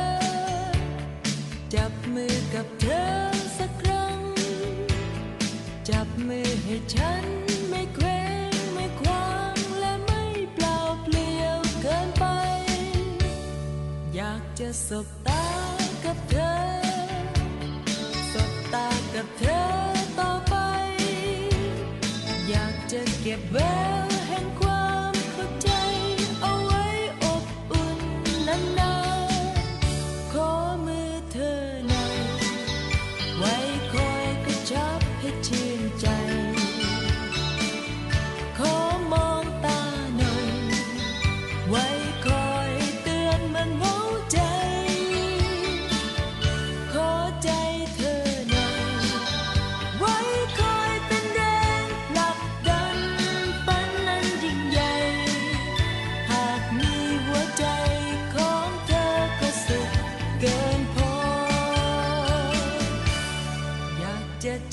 [1.74, 3.06] จับมือกับเธอ
[3.58, 4.18] สักครั้ง
[5.90, 7.24] จับมือให้ฉัน
[7.70, 8.20] ไม่เคว้
[8.50, 10.24] งไม่คว้างและไม่
[10.54, 12.24] เปล่าเปลี่ยวเกินไป
[14.14, 15.46] อยากจะสบตา
[16.04, 16.56] กับเธอ
[18.32, 19.64] สบตากับเธอ
[20.18, 20.54] ต่อไป
[22.48, 23.99] อยากจะเก็บไว้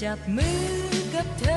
[0.08, 0.60] จับมือ
[1.14, 1.57] กับเธอ